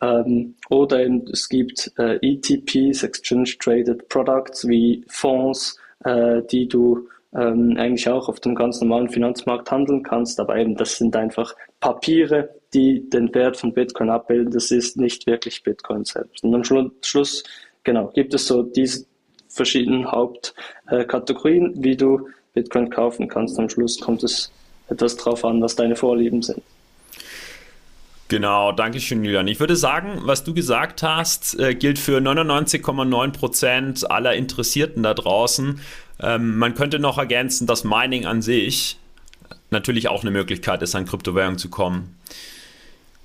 Ähm, 0.01 0.55
oder 0.69 1.05
eben, 1.05 1.27
es 1.31 1.49
gibt 1.49 1.93
äh, 1.99 2.19
ETPs, 2.23 3.03
Exchange 3.03 3.51
Traded 3.59 4.09
Products, 4.09 4.67
wie 4.67 5.05
Fonds, 5.09 5.79
äh, 6.05 6.43
die 6.51 6.69
du 6.69 7.09
ähm, 7.35 7.77
eigentlich 7.77 8.09
auch 8.09 8.29
auf 8.29 8.41
dem 8.41 8.55
ganz 8.55 8.81
normalen 8.81 9.09
Finanzmarkt 9.09 9.71
handeln 9.71 10.03
kannst, 10.03 10.41
aber 10.41 10.57
eben 10.57 10.75
das 10.75 10.99
sind 10.99 11.15
einfach 11.17 11.55
Papiere, 11.81 12.51
die 12.75 13.09
den 13.09 13.35
Wert 13.35 13.57
von 13.57 13.73
Bitcoin 13.73 14.11
abbilden. 14.11 14.53
Das 14.53 14.71
ist 14.71 14.97
nicht 14.97 15.27
wirklich 15.27 15.63
Bitcoin 15.63 16.05
selbst. 16.05 16.43
Und 16.45 16.55
am 16.55 16.65
Schluss, 16.65 17.45
genau, 17.85 18.09
gibt 18.09 18.35
es 18.35 18.47
so 18.47 18.63
diese 18.63 19.07
verschiedenen 19.49 20.11
Hauptkategorien, 20.11 21.75
wie 21.83 21.97
du 21.97 22.29
Bitcoin 22.55 22.91
kaufen 22.91 23.29
kannst. 23.29 23.59
Am 23.59 23.69
Schluss 23.69 24.01
kommt 24.01 24.23
es 24.23 24.51
etwas 24.89 25.17
drauf 25.17 25.45
an, 25.45 25.61
was 25.63 25.77
deine 25.77 25.97
Vorlieben 25.97 26.43
sind. 26.43 26.63
Genau, 28.31 28.71
danke 28.71 29.01
schön, 29.01 29.25
Julian. 29.25 29.49
Ich 29.49 29.59
würde 29.59 29.75
sagen, 29.75 30.21
was 30.23 30.45
du 30.45 30.55
gesagt 30.55 31.03
hast, 31.03 31.59
äh, 31.59 31.75
gilt 31.75 31.99
für 31.99 32.21
99,9 32.21 33.33
Prozent 33.33 34.09
aller 34.09 34.37
Interessierten 34.37 35.03
da 35.03 35.15
draußen. 35.15 35.81
Ähm, 36.21 36.57
man 36.57 36.75
könnte 36.75 37.01
noch 37.01 37.19
ergänzen, 37.19 37.67
dass 37.67 37.83
Mining 37.83 38.27
an 38.27 38.41
sich 38.41 38.99
natürlich 39.71 40.07
auch 40.07 40.23
eine 40.23 40.31
Möglichkeit 40.31 40.81
ist, 40.83 40.95
an 40.95 41.07
Kryptowährungen 41.07 41.59
zu 41.59 41.71
kommen. 41.71 42.15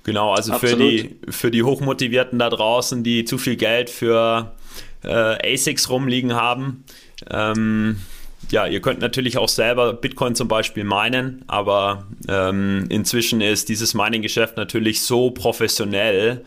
Genau, 0.02 0.32
also 0.32 0.54
für 0.54 0.74
die, 0.74 1.20
für 1.28 1.52
die 1.52 1.62
Hochmotivierten 1.62 2.40
da 2.40 2.50
draußen, 2.50 3.04
die 3.04 3.24
zu 3.24 3.38
viel 3.38 3.54
Geld 3.54 3.90
für 3.90 4.56
äh, 5.04 5.54
ASICs 5.54 5.88
rumliegen 5.88 6.34
haben. 6.34 6.82
Ähm, 7.30 8.00
ja, 8.50 8.66
ihr 8.66 8.80
könnt 8.80 9.00
natürlich 9.00 9.38
auch 9.38 9.48
selber 9.48 9.92
Bitcoin 9.92 10.34
zum 10.34 10.48
Beispiel 10.48 10.84
meinen, 10.84 11.44
aber 11.48 12.06
ähm, 12.28 12.86
inzwischen 12.88 13.40
ist 13.40 13.68
dieses 13.68 13.94
Mining-Geschäft 13.94 14.56
natürlich 14.56 15.02
so 15.02 15.30
professionell, 15.30 16.44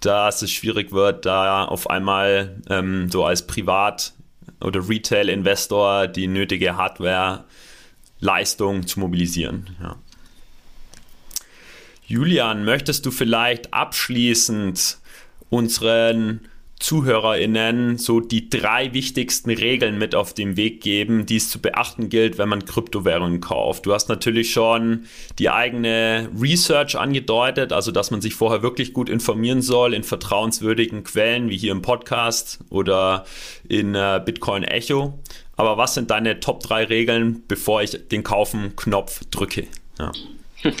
dass 0.00 0.42
es 0.42 0.52
schwierig 0.52 0.92
wird, 0.92 1.26
da 1.26 1.64
auf 1.64 1.90
einmal 1.90 2.60
ähm, 2.68 3.10
so 3.10 3.24
als 3.24 3.46
Privat- 3.46 4.12
oder 4.60 4.88
Retail-Investor 4.88 6.08
die 6.08 6.26
nötige 6.26 6.76
Hardware-Leistung 6.76 8.86
zu 8.86 9.00
mobilisieren. 9.00 9.70
Ja. 9.82 9.96
Julian, 12.06 12.64
möchtest 12.64 13.06
du 13.06 13.10
vielleicht 13.10 13.72
abschließend 13.72 14.98
unseren 15.48 16.48
ZuhörerInnen 16.80 17.98
so 17.98 18.20
die 18.20 18.48
drei 18.48 18.92
wichtigsten 18.94 19.50
Regeln 19.50 19.98
mit 19.98 20.14
auf 20.14 20.32
den 20.32 20.56
Weg 20.56 20.80
geben, 20.80 21.26
die 21.26 21.36
es 21.36 21.50
zu 21.50 21.60
beachten 21.60 22.08
gilt, 22.08 22.38
wenn 22.38 22.48
man 22.48 22.64
Kryptowährungen 22.64 23.40
kauft. 23.40 23.84
Du 23.84 23.92
hast 23.92 24.08
natürlich 24.08 24.50
schon 24.50 25.04
die 25.38 25.50
eigene 25.50 26.30
Research 26.40 26.96
angedeutet, 26.96 27.72
also 27.72 27.92
dass 27.92 28.10
man 28.10 28.22
sich 28.22 28.34
vorher 28.34 28.62
wirklich 28.62 28.94
gut 28.94 29.10
informieren 29.10 29.60
soll 29.60 29.92
in 29.92 30.02
vertrauenswürdigen 30.02 31.04
Quellen 31.04 31.50
wie 31.50 31.58
hier 31.58 31.72
im 31.72 31.82
Podcast 31.82 32.60
oder 32.70 33.26
in 33.68 33.94
äh, 33.94 34.20
Bitcoin 34.24 34.64
Echo. 34.64 35.18
Aber 35.56 35.76
was 35.76 35.92
sind 35.92 36.10
deine 36.10 36.40
Top 36.40 36.62
drei 36.62 36.84
Regeln, 36.84 37.42
bevor 37.46 37.82
ich 37.82 38.08
den 38.08 38.24
Kaufen-Knopf 38.24 39.26
drücke? 39.30 39.66
Ja, 39.98 40.12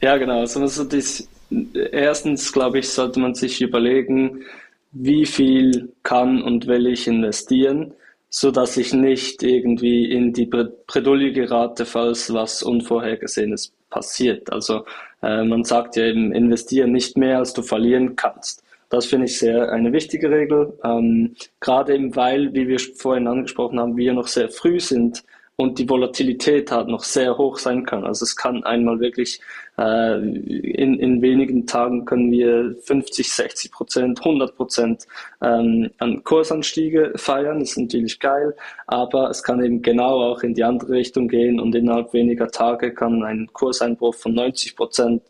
ja 0.00 0.16
genau. 0.16 0.38
Also, 0.38 0.84
das, 0.84 1.26
erstens, 1.74 2.52
glaube 2.52 2.78
ich, 2.78 2.88
sollte 2.88 3.18
man 3.18 3.34
sich 3.34 3.60
überlegen, 3.60 4.44
wie 4.92 5.26
viel 5.26 5.92
kann 6.02 6.42
und 6.42 6.66
will 6.66 6.86
ich 6.86 7.06
investieren, 7.06 7.94
so 8.30 8.50
dass 8.50 8.76
ich 8.76 8.92
nicht 8.92 9.42
irgendwie 9.42 10.10
in 10.10 10.32
die 10.32 10.46
Bredouille 10.46 11.32
gerate, 11.32 11.86
falls 11.86 12.32
was 12.32 12.62
Unvorhergesehenes 12.62 13.72
passiert. 13.90 14.52
Also 14.52 14.84
äh, 15.22 15.44
man 15.44 15.64
sagt 15.64 15.96
ja 15.96 16.04
eben, 16.04 16.32
investieren 16.32 16.92
nicht 16.92 17.16
mehr, 17.16 17.38
als 17.38 17.54
du 17.54 17.62
verlieren 17.62 18.16
kannst. 18.16 18.62
Das 18.90 19.06
finde 19.06 19.26
ich 19.26 19.38
sehr 19.38 19.70
eine 19.70 19.92
wichtige 19.92 20.30
Regel, 20.30 20.78
ähm, 20.82 21.34
gerade 21.60 21.94
eben 21.94 22.16
weil, 22.16 22.54
wie 22.54 22.68
wir 22.68 22.78
vorhin 22.78 23.26
angesprochen 23.26 23.78
haben, 23.78 23.96
wir 23.96 24.14
noch 24.14 24.28
sehr 24.28 24.48
früh 24.48 24.80
sind 24.80 25.24
und 25.60 25.80
die 25.80 25.88
Volatilität 25.88 26.70
halt 26.70 26.86
noch 26.86 27.02
sehr 27.02 27.36
hoch 27.36 27.58
sein 27.58 27.84
kann. 27.84 28.04
Also 28.04 28.22
es 28.22 28.36
kann 28.36 28.62
einmal 28.62 29.00
wirklich 29.00 29.40
äh, 29.76 30.14
in, 30.16 31.00
in 31.00 31.20
wenigen 31.20 31.66
Tagen 31.66 32.04
können 32.04 32.30
wir 32.30 32.76
50, 32.80 33.28
60 33.28 33.72
Prozent, 33.72 34.20
100 34.20 34.54
Prozent 34.54 35.06
ähm, 35.42 35.90
an 35.98 36.22
Kursanstiege 36.22 37.12
feiern. 37.16 37.58
Das 37.58 37.70
ist 37.70 37.78
natürlich 37.78 38.20
geil, 38.20 38.54
aber 38.86 39.30
es 39.30 39.42
kann 39.42 39.60
eben 39.60 39.82
genau 39.82 40.30
auch 40.30 40.44
in 40.44 40.54
die 40.54 40.62
andere 40.62 40.92
Richtung 40.92 41.26
gehen 41.26 41.58
und 41.58 41.74
innerhalb 41.74 42.12
weniger 42.12 42.48
Tage 42.52 42.94
kann 42.94 43.24
ein 43.24 43.48
Kurseinbruch 43.52 44.14
von 44.14 44.34
90 44.34 44.76
Prozent 44.76 45.22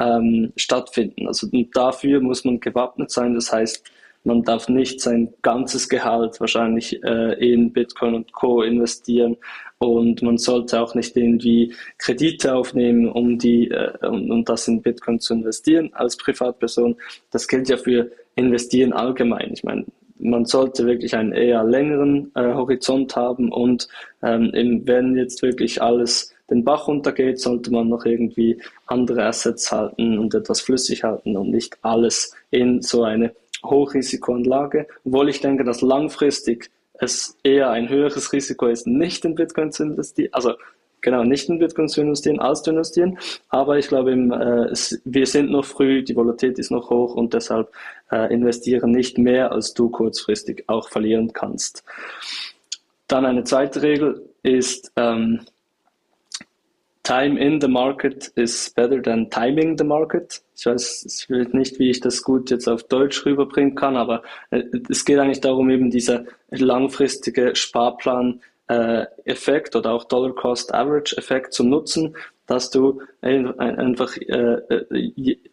ähm, 0.00 0.54
stattfinden. 0.56 1.28
Also 1.28 1.46
dafür 1.74 2.20
muss 2.20 2.46
man 2.46 2.58
gewappnet 2.58 3.10
sein. 3.10 3.34
Das 3.34 3.52
heißt, 3.52 3.84
man 4.24 4.42
darf 4.42 4.70
nicht 4.70 5.02
sein 5.02 5.34
ganzes 5.42 5.90
Gehalt 5.90 6.40
wahrscheinlich 6.40 7.02
äh, 7.04 7.34
in 7.52 7.72
Bitcoin 7.74 8.14
und 8.14 8.32
Co. 8.32 8.62
investieren 8.62 9.36
und 9.86 10.22
man 10.22 10.38
sollte 10.38 10.80
auch 10.80 10.94
nicht 10.94 11.16
irgendwie 11.16 11.74
Kredite 11.98 12.54
aufnehmen, 12.54 13.08
um 13.08 13.38
die 13.38 13.70
äh, 13.70 13.92
um, 14.06 14.30
um 14.30 14.44
das 14.44 14.68
in 14.68 14.82
Bitcoin 14.82 15.20
zu 15.20 15.34
investieren 15.34 15.90
als 15.94 16.16
Privatperson. 16.16 16.96
Das 17.30 17.48
gilt 17.48 17.68
ja 17.68 17.76
für 17.76 18.10
Investieren 18.36 18.92
allgemein. 18.92 19.52
Ich 19.52 19.64
meine, 19.64 19.84
man 20.18 20.44
sollte 20.44 20.86
wirklich 20.86 21.14
einen 21.14 21.32
eher 21.32 21.64
längeren 21.64 22.30
äh, 22.34 22.54
Horizont 22.54 23.14
haben 23.16 23.52
und 23.52 23.88
ähm, 24.22 24.50
eben, 24.54 24.86
wenn 24.86 25.16
jetzt 25.16 25.42
wirklich 25.42 25.82
alles 25.82 26.34
den 26.50 26.64
Bach 26.64 26.88
runtergeht, 26.88 27.40
sollte 27.40 27.70
man 27.70 27.88
noch 27.88 28.04
irgendwie 28.04 28.60
andere 28.86 29.24
Assets 29.24 29.72
halten 29.72 30.18
und 30.18 30.34
etwas 30.34 30.60
flüssig 30.60 31.04
halten 31.04 31.36
und 31.36 31.50
nicht 31.50 31.78
alles 31.82 32.34
in 32.50 32.82
so 32.82 33.02
eine 33.02 33.32
Hochrisikoanlage, 33.64 34.86
obwohl 35.04 35.28
ich 35.30 35.40
denke, 35.40 35.64
dass 35.64 35.80
langfristig 35.80 36.70
es 36.94 37.36
eher 37.42 37.70
ein 37.70 37.88
höheres 37.88 38.32
Risiko 38.32 38.66
ist, 38.66 38.86
nicht 38.86 39.24
in 39.24 39.34
Bitcoin 39.34 39.72
zu 39.72 39.82
investieren, 39.84 40.30
also 40.32 40.54
genau, 41.00 41.22
nicht 41.22 41.48
in 41.48 41.58
Bitcoin 41.58 41.88
zu 41.88 42.00
investieren, 42.00 42.40
als 42.40 42.62
zu 42.62 42.70
investieren. 42.70 43.18
Aber 43.50 43.78
ich 43.78 43.88
glaube, 43.88 44.12
äh, 44.12 44.72
es, 44.72 45.00
wir 45.04 45.26
sind 45.26 45.50
noch 45.50 45.64
früh, 45.64 46.02
die 46.02 46.16
Volatilität 46.16 46.58
ist 46.58 46.70
noch 46.70 46.90
hoch 46.90 47.14
und 47.14 47.34
deshalb 47.34 47.70
äh, 48.10 48.32
investieren 48.32 48.90
nicht 48.90 49.18
mehr, 49.18 49.52
als 49.52 49.74
du 49.74 49.90
kurzfristig 49.90 50.64
auch 50.66 50.88
verlieren 50.88 51.32
kannst. 51.32 51.84
Dann 53.06 53.26
eine 53.26 53.44
zweite 53.44 53.82
Regel 53.82 54.28
ist, 54.42 54.92
ähm, 54.96 55.40
Time 57.04 57.38
in 57.38 57.60
the 57.60 57.68
market 57.68 58.32
is 58.34 58.72
better 58.74 59.00
than 59.00 59.30
timing 59.30 59.78
the 59.78 59.84
market. 59.84 60.42
Ich 60.56 60.64
weiß 60.64 61.28
nicht, 61.52 61.78
wie 61.78 61.90
ich 61.90 62.00
das 62.00 62.22
gut 62.22 62.50
jetzt 62.50 62.66
auf 62.66 62.84
Deutsch 62.84 63.26
rüberbringen 63.26 63.74
kann, 63.74 63.96
aber 63.96 64.22
äh, 64.50 64.62
es 64.88 65.04
geht 65.04 65.18
eigentlich 65.18 65.42
darum, 65.42 65.68
eben 65.68 65.90
dieser 65.90 66.24
langfristige 66.48 67.54
Sparplan-Effekt 67.54 69.74
äh, 69.74 69.78
oder 69.78 69.92
auch 69.92 70.04
Dollar 70.04 70.34
Cost 70.34 70.72
Average 70.72 71.18
Effekt 71.18 71.52
zu 71.52 71.62
nutzen, 71.62 72.16
dass 72.46 72.70
du 72.70 73.02
einfach 73.20 74.16
äh, 74.16 74.80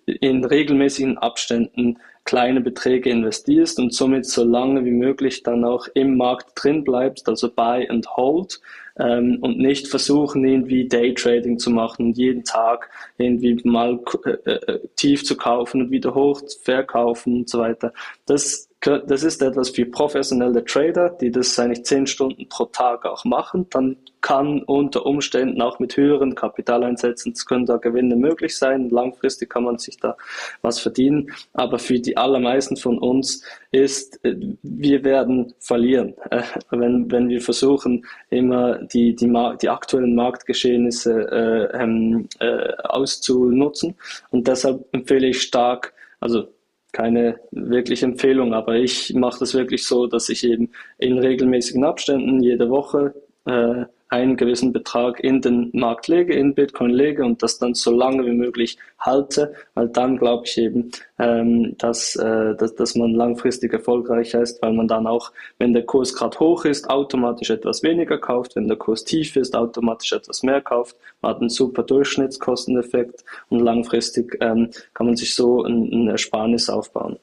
in 0.05 0.45
regelmäßigen 0.45 1.17
Abständen 1.17 1.97
kleine 2.23 2.61
Beträge 2.61 3.09
investierst 3.09 3.79
und 3.79 3.93
somit 3.93 4.25
so 4.25 4.43
lange 4.43 4.85
wie 4.85 4.91
möglich 4.91 5.43
dann 5.43 5.65
auch 5.65 5.87
im 5.93 6.17
Markt 6.17 6.51
drin 6.55 6.83
bleibst, 6.83 7.27
also 7.27 7.51
buy 7.51 7.87
and 7.89 8.07
hold 8.15 8.59
ähm, 8.97 9.39
und 9.41 9.57
nicht 9.57 9.87
versuchen, 9.87 10.43
irgendwie 10.45 10.87
Daytrading 10.87 11.59
zu 11.59 11.69
machen 11.69 12.07
und 12.07 12.17
jeden 12.17 12.43
Tag 12.43 12.89
irgendwie 13.17 13.59
mal 13.63 13.99
äh, 14.25 14.51
äh, 14.51 14.79
tief 14.95 15.23
zu 15.23 15.35
kaufen 15.37 15.81
und 15.81 15.91
wieder 15.91 16.15
hoch 16.15 16.41
zu 16.41 16.59
verkaufen 16.59 17.37
und 17.37 17.49
so 17.49 17.59
weiter. 17.59 17.93
Das 18.25 18.70
das 18.81 19.23
ist 19.23 19.43
etwas 19.43 19.69
für 19.69 19.85
professionelle 19.85 20.65
Trader, 20.65 21.09
die 21.09 21.29
das 21.29 21.57
eigentlich 21.59 21.85
zehn 21.85 22.07
Stunden 22.07 22.49
pro 22.49 22.65
Tag 22.65 23.05
auch 23.05 23.23
machen. 23.25 23.67
Dann 23.69 23.97
kann 24.21 24.63
unter 24.63 25.05
Umständen 25.05 25.61
auch 25.61 25.77
mit 25.79 25.97
höheren 25.97 26.33
Kapitaleinsätzen, 26.33 27.33
es 27.33 27.45
können 27.45 27.67
da 27.67 27.77
Gewinne 27.77 28.15
möglich 28.15 28.57
sein. 28.57 28.89
Langfristig 28.89 29.51
kann 29.51 29.65
man 29.65 29.77
sich 29.77 29.97
da 29.97 30.17
was 30.63 30.79
verdienen. 30.79 31.31
Aber 31.53 31.77
für 31.77 31.99
die 31.99 32.17
allermeisten 32.17 32.75
von 32.75 32.97
uns 32.97 33.43
ist, 33.71 34.23
äh, 34.25 34.35
wir 34.63 35.03
werden 35.03 35.53
verlieren, 35.59 36.15
äh, 36.31 36.41
wenn, 36.71 37.11
wenn 37.11 37.29
wir 37.29 37.41
versuchen, 37.41 38.05
immer 38.31 38.79
die, 38.79 39.15
die, 39.15 39.31
die 39.61 39.69
aktuellen 39.69 40.15
Marktgeschehnisse 40.15 41.13
äh, 41.31 41.83
ähm, 41.83 42.27
äh, 42.39 42.73
auszunutzen. 42.83 43.95
Und 44.31 44.47
deshalb 44.47 44.87
empfehle 44.91 45.27
ich 45.27 45.43
stark, 45.43 45.93
also 46.19 46.47
keine 46.91 47.39
wirkliche 47.51 48.05
Empfehlung, 48.05 48.53
aber 48.53 48.75
ich 48.75 49.13
mache 49.13 49.39
das 49.39 49.53
wirklich 49.53 49.85
so, 49.85 50.07
dass 50.07 50.29
ich 50.29 50.43
eben 50.43 50.71
in 50.97 51.17
regelmäßigen 51.17 51.83
Abständen 51.83 52.41
jede 52.41 52.69
Woche 52.69 53.13
äh, 53.45 53.85
einen 54.11 54.35
gewissen 54.35 54.73
Betrag 54.73 55.21
in 55.21 55.39
den 55.41 55.69
Markt 55.71 56.09
lege, 56.09 56.33
in 56.33 56.53
Bitcoin 56.53 56.91
lege 56.91 57.23
und 57.23 57.41
das 57.41 57.59
dann 57.59 57.73
so 57.73 57.91
lange 57.91 58.25
wie 58.25 58.33
möglich 58.33 58.77
halte, 58.99 59.53
weil 59.73 59.87
dann 59.87 60.17
glaube 60.17 60.43
ich 60.45 60.57
eben, 60.57 60.91
ähm, 61.17 61.75
dass, 61.77 62.17
äh, 62.17 62.53
dass, 62.55 62.75
dass 62.75 62.95
man 62.95 63.13
langfristig 63.13 63.71
erfolgreicher 63.71 64.41
ist, 64.41 64.61
weil 64.61 64.73
man 64.73 64.89
dann 64.89 65.07
auch, 65.07 65.31
wenn 65.59 65.71
der 65.71 65.85
Kurs 65.85 66.13
gerade 66.13 66.37
hoch 66.39 66.65
ist, 66.65 66.89
automatisch 66.89 67.51
etwas 67.51 67.83
weniger 67.83 68.17
kauft, 68.17 68.57
wenn 68.57 68.67
der 68.67 68.75
Kurs 68.75 69.05
tief 69.05 69.37
ist, 69.37 69.55
automatisch 69.55 70.11
etwas 70.11 70.43
mehr 70.43 70.59
kauft. 70.59 70.97
Man 71.21 71.31
hat 71.31 71.39
einen 71.39 71.49
super 71.49 71.83
Durchschnittskosteneffekt 71.83 73.23
und 73.47 73.59
langfristig 73.59 74.37
ähm, 74.41 74.71
kann 74.93 75.05
man 75.05 75.15
sich 75.15 75.33
so 75.33 75.63
ein, 75.63 75.89
ein 75.89 76.09
Ersparnis 76.09 76.69
aufbauen. 76.69 77.17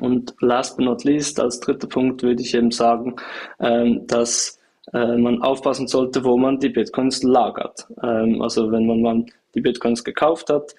Und 0.00 0.34
last 0.40 0.76
but 0.76 0.86
not 0.86 1.04
least, 1.04 1.38
als 1.38 1.60
dritter 1.60 1.86
Punkt 1.86 2.24
würde 2.24 2.42
ich 2.42 2.52
eben 2.52 2.72
sagen, 2.72 3.14
ähm, 3.60 4.08
dass 4.08 4.58
äh, 4.94 5.16
man 5.16 5.42
aufpassen 5.42 5.88
sollte, 5.88 6.24
wo 6.24 6.38
man 6.38 6.58
die 6.58 6.70
Bitcoins 6.70 7.22
lagert. 7.22 7.86
Ähm, 8.02 8.40
also 8.40 8.70
wenn 8.70 8.86
man, 8.86 9.02
man 9.02 9.26
die 9.54 9.60
Bitcoins 9.60 10.04
gekauft 10.04 10.48
hat, 10.50 10.74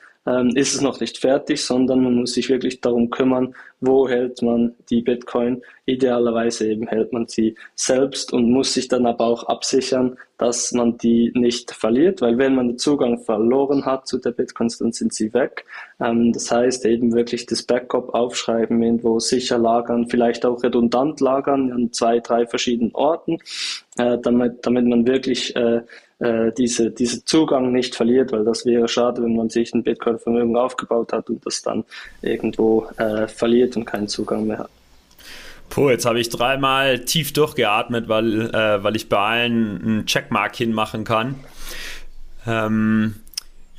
ist 0.55 0.73
es 0.73 0.81
noch 0.81 0.99
nicht 0.99 1.19
fertig, 1.19 1.63
sondern 1.63 2.03
man 2.03 2.15
muss 2.15 2.33
sich 2.33 2.49
wirklich 2.49 2.81
darum 2.81 3.11
kümmern, 3.11 3.53
wo 3.79 4.09
hält 4.09 4.41
man 4.41 4.73
die 4.89 5.01
Bitcoin. 5.01 5.61
Idealerweise 5.85 6.67
eben 6.67 6.87
hält 6.87 7.13
man 7.13 7.27
sie 7.27 7.55
selbst 7.75 8.33
und 8.33 8.49
muss 8.49 8.73
sich 8.73 8.87
dann 8.87 9.05
aber 9.05 9.25
auch 9.25 9.43
absichern, 9.43 10.17
dass 10.37 10.71
man 10.73 10.97
die 10.97 11.31
nicht 11.33 11.71
verliert, 11.71 12.21
weil 12.21 12.37
wenn 12.37 12.55
man 12.55 12.69
den 12.69 12.77
Zugang 12.77 13.19
verloren 13.19 13.85
hat 13.85 14.07
zu 14.07 14.17
der 14.17 14.31
Bitcoins, 14.31 14.79
dann 14.79 14.91
sind 14.91 15.13
sie 15.13 15.33
weg. 15.33 15.65
Ähm, 15.99 16.33
das 16.33 16.51
heißt 16.51 16.85
eben 16.85 17.13
wirklich 17.13 17.45
das 17.45 17.63
Backup 17.63 18.13
aufschreiben, 18.13 18.81
irgendwo 18.81 19.19
sicher 19.19 19.57
lagern, 19.57 20.09
vielleicht 20.09 20.45
auch 20.45 20.61
redundant 20.63 21.21
lagern 21.21 21.71
an 21.71 21.93
zwei, 21.93 22.19
drei 22.19 22.47
verschiedenen 22.47 22.93
Orten, 22.93 23.37
äh, 23.97 24.17
damit, 24.17 24.65
damit 24.65 24.85
man 24.85 25.07
wirklich 25.07 25.55
äh, 25.55 25.81
äh, 26.19 26.51
diese, 26.57 26.91
diesen 26.91 27.25
Zugang 27.25 27.71
nicht 27.71 27.95
verliert, 27.95 28.31
weil 28.31 28.45
das 28.45 28.65
wäre 28.65 28.87
schade, 28.87 29.21
wenn 29.21 29.35
man 29.35 29.49
sich 29.49 29.73
ein 29.73 29.83
Bitcoin-Vermögen 29.83 30.55
aufgebaut 30.55 31.11
hat 31.13 31.29
und 31.29 31.45
das 31.45 31.61
dann 31.61 31.83
irgendwo 32.21 32.87
äh, 32.97 33.27
verliert 33.27 33.75
und 33.75 33.85
keinen 33.85 34.07
Zugang 34.07 34.47
mehr 34.47 34.59
hat. 34.59 34.69
Puh, 35.69 35.89
jetzt 35.89 36.05
habe 36.05 36.19
ich 36.19 36.29
dreimal 36.29 36.99
tief 36.99 37.33
durchgeatmet, 37.33 38.07
weil, 38.07 38.49
äh, 38.53 38.83
weil 38.83 38.95
ich 38.95 39.09
bei 39.09 39.17
allen 39.17 39.81
einen 39.81 40.05
Checkmark 40.05 40.55
hinmachen 40.55 41.03
kann. 41.03 41.35
Ähm, 42.47 43.15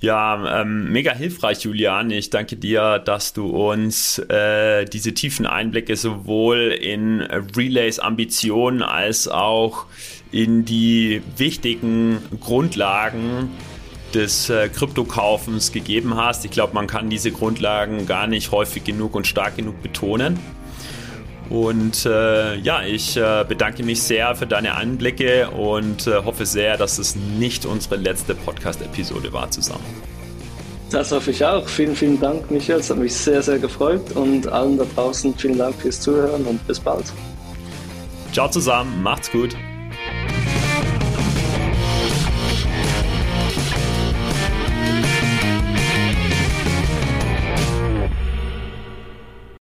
ja, 0.00 0.60
ähm, 0.60 0.92
mega 0.92 1.12
hilfreich, 1.14 1.62
Julian. 1.62 2.10
Ich 2.10 2.28
danke 2.28 2.56
dir, 2.56 2.98
dass 2.98 3.32
du 3.32 3.46
uns 3.46 4.18
äh, 4.18 4.84
diese 4.84 5.14
tiefen 5.14 5.46
Einblicke 5.46 5.96
sowohl 5.96 6.76
in 6.80 7.22
Relays 7.22 7.98
Ambitionen 7.98 8.82
als 8.82 9.26
auch 9.26 9.86
in 10.32 10.66
die 10.66 11.22
wichtigen 11.38 12.18
Grundlagen 12.40 13.50
des 14.12 14.50
äh, 14.50 14.68
Kryptokaufens 14.68 15.72
gegeben 15.72 16.16
hast. 16.16 16.44
Ich 16.44 16.50
glaube, 16.50 16.74
man 16.74 16.86
kann 16.86 17.08
diese 17.08 17.30
Grundlagen 17.30 18.06
gar 18.06 18.26
nicht 18.26 18.50
häufig 18.50 18.84
genug 18.84 19.14
und 19.14 19.26
stark 19.26 19.56
genug 19.56 19.82
betonen. 19.82 20.38
Und 21.48 22.04
äh, 22.06 22.56
ja, 22.56 22.82
ich 22.82 23.16
äh, 23.16 23.44
bedanke 23.46 23.82
mich 23.82 24.02
sehr 24.02 24.34
für 24.34 24.46
deine 24.46 24.74
Anblicke 24.74 25.50
und 25.50 26.06
äh, 26.06 26.24
hoffe 26.24 26.44
sehr, 26.46 26.76
dass 26.76 26.98
es 26.98 27.14
nicht 27.14 27.66
unsere 27.66 27.96
letzte 27.96 28.34
Podcast-Episode 28.34 29.32
war 29.32 29.50
zusammen. 29.50 29.84
Das 30.90 31.10
hoffe 31.12 31.30
ich 31.30 31.44
auch. 31.44 31.68
Vielen, 31.68 31.96
vielen 31.96 32.20
Dank, 32.20 32.50
Michael. 32.50 32.80
Es 32.80 32.90
hat 32.90 32.98
mich 32.98 33.14
sehr, 33.14 33.42
sehr 33.42 33.58
gefreut 33.58 34.12
und 34.12 34.46
allen 34.48 34.78
da 34.78 34.84
draußen 34.94 35.34
vielen 35.36 35.58
Dank 35.58 35.74
fürs 35.76 36.00
Zuhören 36.00 36.44
und 36.44 36.64
bis 36.66 36.78
bald. 36.78 37.04
Ciao 38.32 38.48
zusammen, 38.48 39.02
macht's 39.02 39.30
gut. 39.30 39.56